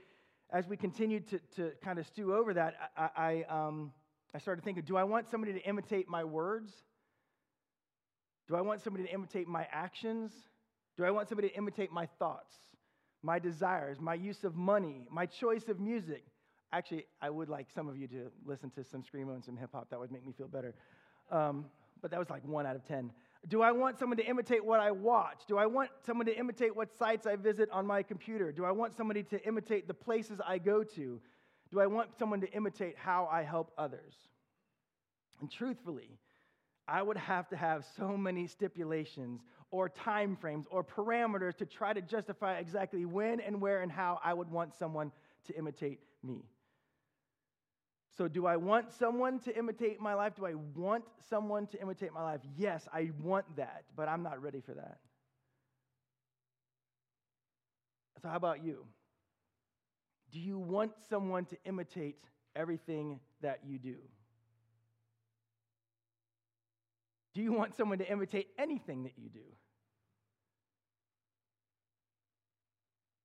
as 0.51 0.67
we 0.67 0.77
continued 0.77 1.27
to, 1.29 1.39
to 1.55 1.71
kind 1.83 1.97
of 1.97 2.05
stew 2.05 2.33
over 2.33 2.53
that, 2.53 2.91
I, 2.97 3.09
I, 3.49 3.67
um, 3.67 3.93
I 4.33 4.39
started 4.39 4.63
thinking, 4.65 4.83
do 4.83 4.97
I 4.97 5.03
want 5.03 5.29
somebody 5.29 5.53
to 5.53 5.61
imitate 5.61 6.09
my 6.09 6.23
words? 6.23 6.73
Do 8.47 8.55
I 8.55 8.61
want 8.61 8.81
somebody 8.81 9.05
to 9.05 9.13
imitate 9.13 9.47
my 9.47 9.65
actions? 9.71 10.31
Do 10.97 11.03
I 11.03 11.11
want 11.11 11.27
somebody 11.27 11.49
to 11.49 11.55
imitate 11.55 11.91
my 11.91 12.05
thoughts, 12.19 12.55
my 13.21 13.39
desires, 13.39 13.99
my 13.99 14.13
use 14.13 14.43
of 14.43 14.55
money, 14.55 15.07
my 15.11 15.25
choice 15.25 15.67
of 15.67 15.79
music? 15.79 16.23
Actually, 16.71 17.05
I 17.21 17.29
would 17.29 17.49
like 17.49 17.67
some 17.73 17.87
of 17.87 17.97
you 17.97 18.07
to 18.07 18.31
listen 18.45 18.69
to 18.71 18.83
some 18.83 19.03
Screamo 19.03 19.33
and 19.33 19.43
some 19.43 19.57
hip 19.57 19.69
hop. 19.73 19.89
That 19.89 19.99
would 19.99 20.11
make 20.11 20.25
me 20.25 20.33
feel 20.33 20.47
better. 20.47 20.73
Um, 21.31 21.65
but 22.01 22.11
that 22.11 22.19
was 22.19 22.29
like 22.29 22.45
one 22.45 22.65
out 22.65 22.75
of 22.75 22.85
10. 22.85 23.11
Do 23.47 23.61
I 23.61 23.71
want 23.71 23.99
someone 23.99 24.17
to 24.17 24.25
imitate 24.25 24.63
what 24.63 24.79
I 24.79 24.91
watch? 24.91 25.41
Do 25.47 25.57
I 25.57 25.65
want 25.65 25.91
someone 26.05 26.25
to 26.25 26.37
imitate 26.37 26.75
what 26.75 26.95
sites 26.97 27.27
I 27.27 27.35
visit 27.35 27.69
on 27.71 27.85
my 27.85 28.01
computer? 28.01 28.51
Do 28.51 28.65
I 28.65 28.71
want 28.71 28.95
somebody 28.95 29.23
to 29.23 29.45
imitate 29.45 29.87
the 29.87 29.93
places 29.93 30.39
I 30.45 30.57
go 30.57 30.83
to? 30.83 31.21
Do 31.71 31.79
I 31.79 31.87
want 31.87 32.17
someone 32.17 32.41
to 32.41 32.51
imitate 32.53 32.95
how 32.97 33.29
I 33.31 33.43
help 33.43 33.71
others? 33.77 34.15
And 35.41 35.51
truthfully, 35.51 36.09
I 36.87 37.01
would 37.01 37.17
have 37.17 37.47
to 37.49 37.57
have 37.57 37.85
so 37.97 38.15
many 38.15 38.47
stipulations 38.47 39.41
or 39.71 39.89
time 39.89 40.35
frames 40.35 40.67
or 40.69 40.83
parameters 40.83 41.55
to 41.57 41.65
try 41.65 41.93
to 41.93 42.01
justify 42.01 42.57
exactly 42.57 43.05
when 43.05 43.39
and 43.39 43.59
where 43.59 43.81
and 43.81 43.91
how 43.91 44.19
I 44.23 44.33
would 44.33 44.49
want 44.49 44.75
someone 44.75 45.11
to 45.45 45.57
imitate 45.57 45.99
me. 46.23 46.43
So, 48.17 48.27
do 48.29 48.45
I 48.45 48.55
want 48.55 48.93
someone 48.93 49.39
to 49.39 49.57
imitate 49.57 49.99
my 49.99 50.13
life? 50.13 50.35
Do 50.35 50.45
I 50.45 50.53
want 50.53 51.03
someone 51.29 51.67
to 51.67 51.81
imitate 51.81 52.13
my 52.13 52.23
life? 52.23 52.39
Yes, 52.55 52.87
I 52.93 53.11
want 53.21 53.57
that, 53.57 53.83
but 53.95 54.07
I'm 54.07 54.23
not 54.23 54.41
ready 54.41 54.61
for 54.61 54.73
that. 54.73 54.99
So, 58.21 58.29
how 58.29 58.37
about 58.37 58.63
you? 58.63 58.85
Do 60.31 60.39
you 60.39 60.57
want 60.57 60.93
someone 61.09 61.45
to 61.45 61.57
imitate 61.65 62.23
everything 62.55 63.19
that 63.41 63.59
you 63.65 63.79
do? 63.79 63.95
Do 67.35 67.41
you 67.41 67.51
want 67.51 67.75
someone 67.75 67.97
to 67.97 68.09
imitate 68.09 68.47
anything 68.57 69.03
that 69.03 69.13
you 69.17 69.29
do? 69.29 69.41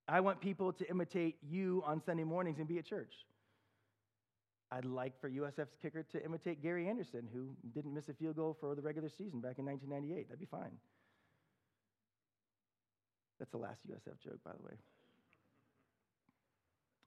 I 0.09 0.19
want 0.19 0.41
people 0.41 0.73
to 0.73 0.91
imitate 0.91 1.37
you 1.49 1.85
on 1.87 2.03
Sunday 2.05 2.25
mornings 2.25 2.59
and 2.59 2.67
be 2.67 2.79
at 2.79 2.85
church. 2.85 3.15
I'd 4.73 4.85
like 4.85 5.21
for 5.21 5.31
USF's 5.31 5.77
kicker 5.81 6.03
to 6.03 6.25
imitate 6.25 6.61
Gary 6.61 6.89
Anderson, 6.89 7.29
who 7.33 7.51
didn't 7.73 7.95
miss 7.95 8.09
a 8.09 8.15
field 8.15 8.35
goal 8.35 8.57
for 8.61 8.75
the 8.75 8.83
regular 8.83 9.09
season 9.09 9.41
back 9.41 9.61
in 9.61 9.65
1998. 9.65 10.29
That'd 10.29 10.41
be 10.41 10.47
fine. 10.47 10.77
That's 13.39 13.53
the 13.53 13.59
last 13.59 13.81
USF 13.89 14.21
joke, 14.23 14.41
by 14.45 14.53
the 14.53 14.63
way. 14.65 14.75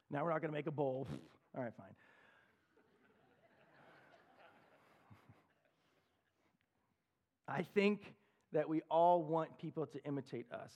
Now 0.10 0.24
we're 0.24 0.32
not 0.32 0.42
going 0.42 0.52
to 0.52 0.58
make 0.58 0.68
a 0.68 0.72
bowl. 0.72 1.08
All 1.58 1.63
right, 1.63 1.74
fine. 1.76 1.96
I 7.47 7.63
think 7.63 8.13
that 8.53 8.69
we 8.69 8.82
all 8.89 9.23
want 9.23 9.58
people 9.58 9.86
to 9.88 10.03
imitate 10.06 10.51
us. 10.51 10.71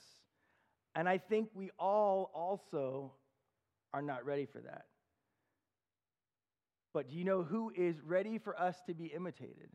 And 0.95 1.07
I 1.07 1.17
think 1.17 1.49
we 1.53 1.69
all 1.77 2.31
also 2.33 3.13
are 3.93 4.01
not 4.01 4.25
ready 4.25 4.45
for 4.45 4.59
that. 4.59 4.85
But 6.93 7.09
do 7.09 7.15
you 7.15 7.23
know 7.23 7.43
who 7.43 7.71
is 7.75 8.01
ready 8.01 8.39
for 8.39 8.59
us 8.59 8.75
to 8.87 8.93
be 8.93 9.05
imitated? 9.05 9.69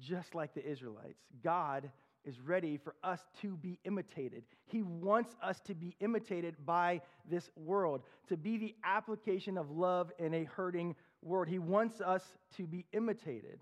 Just 0.00 0.34
like 0.34 0.54
the 0.54 0.68
Israelites, 0.68 1.20
God 1.44 1.90
is 2.24 2.40
ready 2.40 2.76
for 2.76 2.94
us 3.02 3.20
to 3.40 3.56
be 3.56 3.78
imitated. 3.84 4.44
He 4.66 4.82
wants 4.82 5.34
us 5.42 5.60
to 5.60 5.74
be 5.74 5.94
imitated 6.00 6.54
by 6.66 7.00
this 7.28 7.48
world, 7.56 8.02
to 8.28 8.36
be 8.36 8.58
the 8.58 8.74
application 8.84 9.56
of 9.56 9.70
love 9.70 10.12
in 10.18 10.34
a 10.34 10.44
hurting 10.44 10.96
world. 11.22 11.48
He 11.48 11.58
wants 11.58 12.00
us 12.00 12.24
to 12.56 12.66
be 12.66 12.84
imitated. 12.92 13.60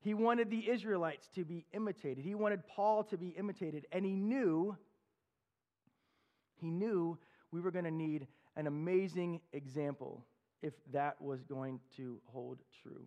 He 0.00 0.14
wanted 0.14 0.50
the 0.50 0.68
Israelites 0.70 1.28
to 1.34 1.44
be 1.44 1.66
imitated. 1.72 2.24
He 2.24 2.34
wanted 2.34 2.66
Paul 2.66 3.04
to 3.04 3.16
be 3.16 3.28
imitated. 3.28 3.86
And 3.92 4.04
he 4.04 4.14
knew, 4.14 4.76
he 6.60 6.70
knew 6.70 7.18
we 7.50 7.60
were 7.60 7.70
going 7.70 7.84
to 7.84 7.90
need 7.90 8.26
an 8.56 8.66
amazing 8.66 9.40
example 9.52 10.24
if 10.62 10.74
that 10.92 11.20
was 11.20 11.42
going 11.42 11.80
to 11.96 12.20
hold 12.26 12.58
true. 12.82 13.06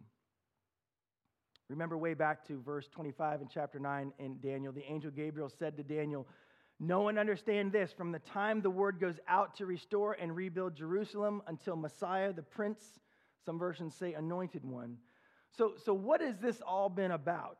Remember 1.69 1.97
way 1.97 2.13
back 2.13 2.45
to 2.47 2.61
verse 2.61 2.87
25 2.89 3.41
in 3.41 3.47
chapter 3.47 3.79
9 3.79 4.11
in 4.19 4.39
Daniel, 4.41 4.73
the 4.73 4.83
angel 4.91 5.11
Gabriel 5.11 5.49
said 5.49 5.77
to 5.77 5.83
Daniel, 5.83 6.27
Know 6.79 7.07
and 7.07 7.19
understand 7.19 7.71
this 7.71 7.93
from 7.93 8.11
the 8.11 8.19
time 8.19 8.61
the 8.61 8.69
word 8.69 8.99
goes 8.99 9.19
out 9.27 9.55
to 9.57 9.65
restore 9.65 10.13
and 10.13 10.35
rebuild 10.35 10.75
Jerusalem 10.75 11.41
until 11.47 11.75
Messiah, 11.75 12.33
the 12.33 12.41
prince, 12.41 12.99
some 13.45 13.57
versions 13.57 13.95
say 13.95 14.13
anointed 14.13 14.65
one. 14.65 14.97
So, 15.57 15.73
so 15.83 15.93
what 15.93 16.21
has 16.21 16.37
this 16.37 16.61
all 16.65 16.89
been 16.89 17.11
about? 17.11 17.59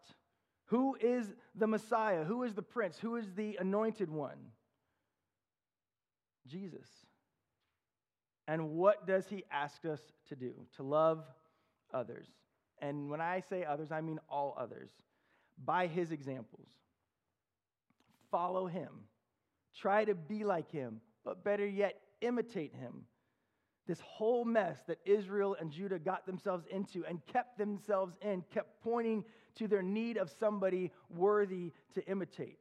Who 0.66 0.96
is 1.00 1.28
the 1.56 1.68
Messiah? 1.68 2.24
Who 2.24 2.44
is 2.44 2.54
the 2.54 2.62
prince? 2.62 2.98
Who 3.00 3.18
is 3.18 3.26
the 3.36 3.58
anointed 3.60 4.10
one? 4.10 4.38
Jesus. 6.48 6.88
And 8.48 8.72
what 8.72 9.06
does 9.06 9.28
he 9.28 9.44
ask 9.52 9.86
us 9.86 10.02
to 10.30 10.36
do? 10.36 10.54
To 10.78 10.84
love 10.84 11.26
others. 11.94 12.28
And 12.80 13.10
when 13.10 13.22
I 13.22 13.42
say 13.42 13.64
others, 13.64 13.92
I 13.92 14.02
mean 14.02 14.20
all 14.30 14.56
others. 14.58 14.90
By 15.64 15.88
his 15.88 16.12
examples. 16.12 16.68
Follow 18.32 18.68
him. 18.68 18.90
Try 19.76 20.06
to 20.06 20.16
be 20.16 20.44
like 20.44 20.72
him, 20.72 21.02
but 21.24 21.44
better 21.44 21.66
yet, 21.66 21.96
imitate 22.22 22.74
him. 22.76 23.06
This 23.92 24.00
whole 24.00 24.46
mess 24.46 24.78
that 24.88 25.00
Israel 25.04 25.58
and 25.60 25.70
Judah 25.70 26.00
got 26.00 26.26
themselves 26.26 26.66
into 26.72 27.04
and 27.06 27.20
kept 27.26 27.58
themselves 27.58 28.14
in 28.22 28.42
kept 28.50 28.82
pointing 28.82 29.26
to 29.56 29.68
their 29.68 29.82
need 29.82 30.16
of 30.16 30.32
somebody 30.40 30.94
worthy 31.10 31.74
to 31.96 32.06
imitate. 32.08 32.60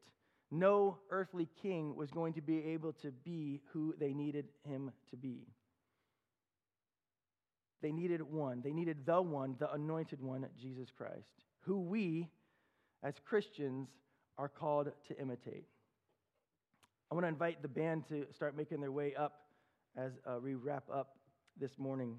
No 0.51 0.99
earthly 1.09 1.49
king 1.63 1.95
was 1.95 2.11
going 2.11 2.33
to 2.33 2.41
be 2.41 2.65
able 2.73 2.95
to 2.95 3.13
be 3.13 3.61
who 3.73 3.95
they 3.97 4.13
needed 4.13 4.49
him 4.69 4.91
to 5.11 5.17
be. 5.17 5.47
They 7.81 7.93
needed 7.93 8.23
one. 8.23 8.61
They 8.61 8.73
needed 8.73 9.07
the 9.07 9.23
one, 9.23 9.55
the 9.61 9.73
anointed 9.73 10.21
one, 10.21 10.45
Jesus 10.61 10.89
Christ, 10.91 11.31
who 11.61 11.81
we, 11.81 12.29
as 13.05 13.15
Christians, 13.25 13.87
are 14.37 14.49
called 14.49 14.91
to 15.07 15.21
imitate. 15.21 15.69
I 17.09 17.15
want 17.15 17.23
to 17.23 17.29
invite 17.29 17.63
the 17.63 17.69
band 17.69 18.09
to 18.09 18.27
start 18.35 18.57
making 18.57 18.81
their 18.81 18.91
way 18.91 19.15
up 19.15 19.43
as 19.97 20.11
uh, 20.27 20.41
we 20.43 20.55
wrap 20.55 20.85
up 20.93 21.17
this 21.61 21.79
morning. 21.79 22.17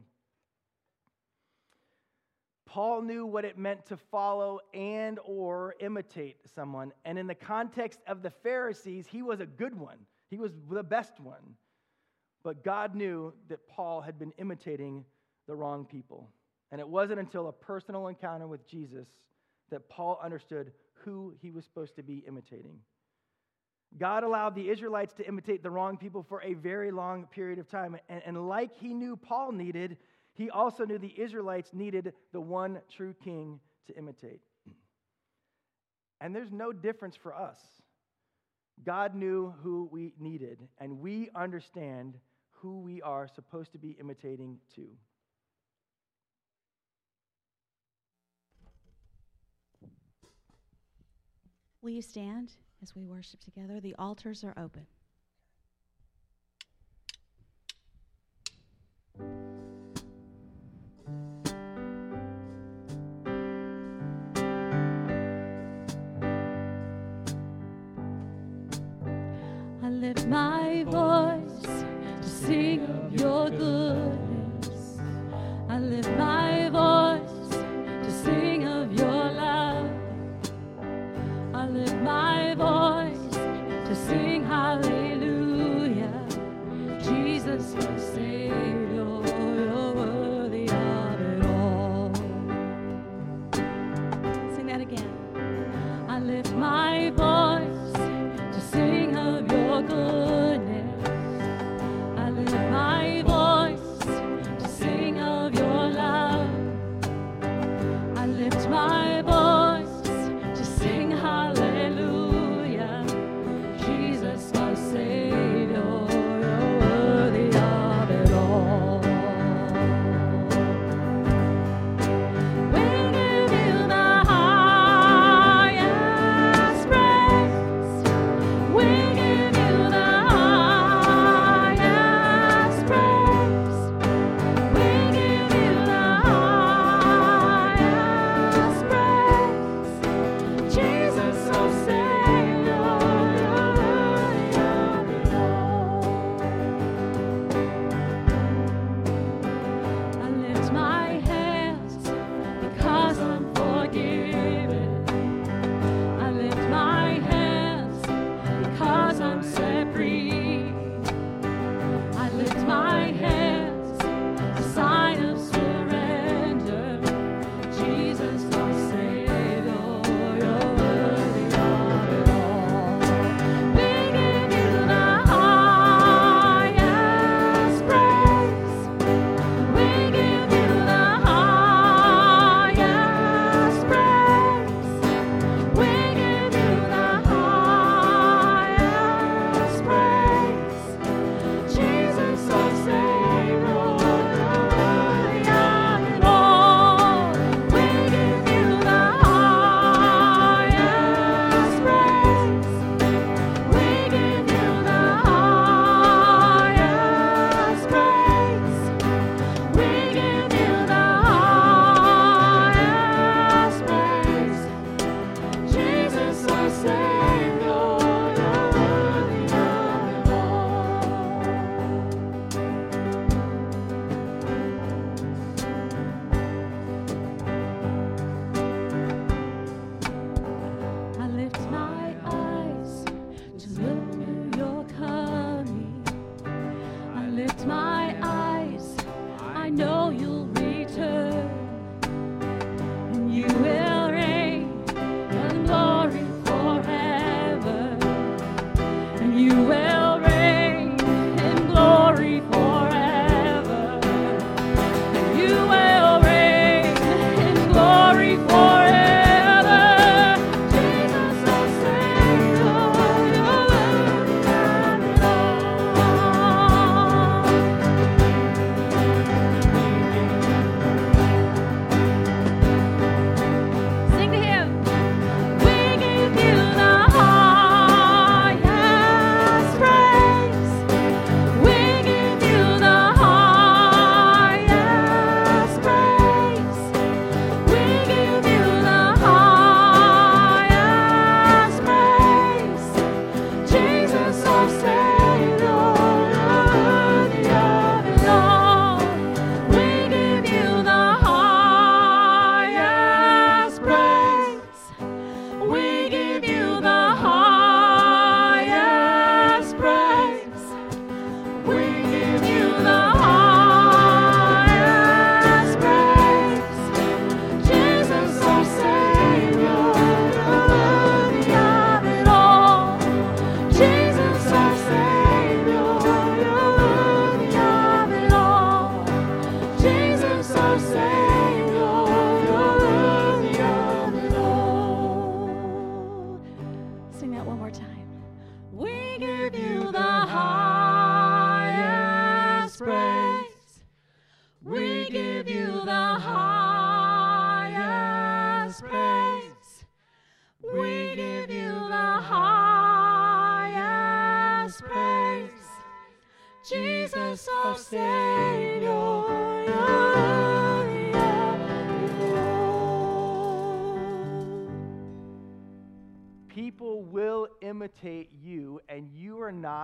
Paul 2.65 3.01
knew 3.01 3.25
what 3.25 3.43
it 3.43 3.57
meant 3.57 3.85
to 3.87 3.97
follow 3.97 4.59
and 4.73 5.19
or 5.25 5.75
imitate 5.81 6.37
someone, 6.55 6.93
and 7.03 7.19
in 7.19 7.27
the 7.27 7.35
context 7.35 7.99
of 8.07 8.21
the 8.21 8.29
Pharisees, 8.29 9.07
he 9.07 9.21
was 9.21 9.41
a 9.41 9.45
good 9.45 9.77
one. 9.77 9.97
He 10.29 10.37
was 10.37 10.53
the 10.69 10.83
best 10.83 11.19
one. 11.19 11.55
But 12.43 12.63
God 12.63 12.95
knew 12.95 13.33
that 13.49 13.67
Paul 13.67 14.01
had 14.01 14.17
been 14.17 14.31
imitating 14.37 15.03
the 15.47 15.55
wrong 15.55 15.85
people. 15.85 16.29
And 16.71 16.79
it 16.79 16.87
wasn't 16.87 17.19
until 17.19 17.49
a 17.49 17.51
personal 17.51 18.07
encounter 18.07 18.47
with 18.47 18.65
Jesus 18.65 19.07
that 19.69 19.89
Paul 19.89 20.19
understood 20.23 20.71
who 20.93 21.33
he 21.41 21.51
was 21.51 21.65
supposed 21.65 21.95
to 21.97 22.03
be 22.03 22.23
imitating. 22.27 22.77
God 23.97 24.23
allowed 24.23 24.55
the 24.55 24.69
Israelites 24.69 25.13
to 25.15 25.27
imitate 25.27 25.63
the 25.63 25.69
wrong 25.69 25.97
people 25.97 26.23
for 26.23 26.41
a 26.43 26.53
very 26.53 26.91
long 26.91 27.25
period 27.27 27.59
of 27.59 27.69
time. 27.69 27.97
And, 28.09 28.21
and, 28.25 28.47
like 28.47 28.71
he 28.73 28.93
knew 28.93 29.17
Paul 29.17 29.51
needed, 29.51 29.97
he 30.33 30.49
also 30.49 30.85
knew 30.85 30.97
the 30.97 31.19
Israelites 31.19 31.71
needed 31.73 32.13
the 32.31 32.39
one 32.39 32.79
true 32.89 33.13
king 33.23 33.59
to 33.87 33.97
imitate. 33.97 34.39
And 36.21 36.33
there's 36.33 36.51
no 36.51 36.71
difference 36.71 37.15
for 37.15 37.35
us. 37.35 37.57
God 38.85 39.13
knew 39.13 39.53
who 39.61 39.89
we 39.91 40.13
needed, 40.19 40.59
and 40.79 40.99
we 40.99 41.29
understand 41.35 42.17
who 42.49 42.79
we 42.79 43.01
are 43.01 43.27
supposed 43.27 43.71
to 43.73 43.77
be 43.77 43.97
imitating 43.99 44.57
too. 44.73 44.87
Will 51.81 51.89
you 51.89 52.01
stand 52.01 52.51
as 52.81 52.95
we 52.95 53.05
worship 53.05 53.39
together? 53.39 53.79
The 53.79 53.95
altars 53.95 54.43
are 54.43 54.53
open. 54.57 54.87
I 69.83 69.89
lift 69.89 70.25
my 70.27 70.60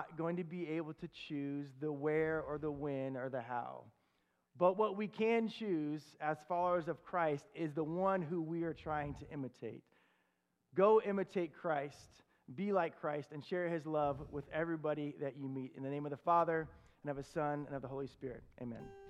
not 0.08 0.18
going 0.18 0.38
to 0.38 0.44
be 0.44 0.68
able 0.70 0.94
to 0.94 1.10
choose 1.28 1.68
the 1.80 1.92
where 1.92 2.42
or 2.42 2.58
the 2.58 2.72
when 2.72 3.16
or 3.18 3.30
the 3.30 3.42
how. 3.42 3.84
But 4.58 4.78
what 4.78 4.98
we 4.98 5.08
can 5.08 5.50
choose 5.50 6.02
as 6.20 6.38
followers 6.48 6.88
of 6.88 7.04
Christ 7.04 7.46
is 7.54 7.74
the 7.74 7.84
one 7.84 8.22
who 8.22 8.42
we 8.42 8.64
are 8.64 8.74
trying 8.74 9.14
to 9.16 9.30
imitate. 9.32 9.84
Go 10.76 11.02
imitate 11.02 11.54
Christ, 11.54 11.96
be 12.56 12.74
like 12.74 13.00
Christ, 13.00 13.30
and 13.32 13.46
share 13.46 13.70
his 13.70 13.86
love 13.86 14.18
with 14.32 14.46
everybody 14.52 15.16
that 15.22 15.38
you 15.38 15.48
meet. 15.48 15.74
In 15.78 15.84
the 15.84 15.90
name 15.90 16.06
of 16.06 16.12
the 16.12 16.18
Father, 16.18 16.68
and 17.04 17.12
of 17.12 17.18
his 17.18 17.28
Son, 17.28 17.66
and 17.68 17.76
of 17.76 17.82
the 17.82 17.88
Holy 17.88 18.08
Spirit. 18.08 18.44
Amen. 18.62 19.07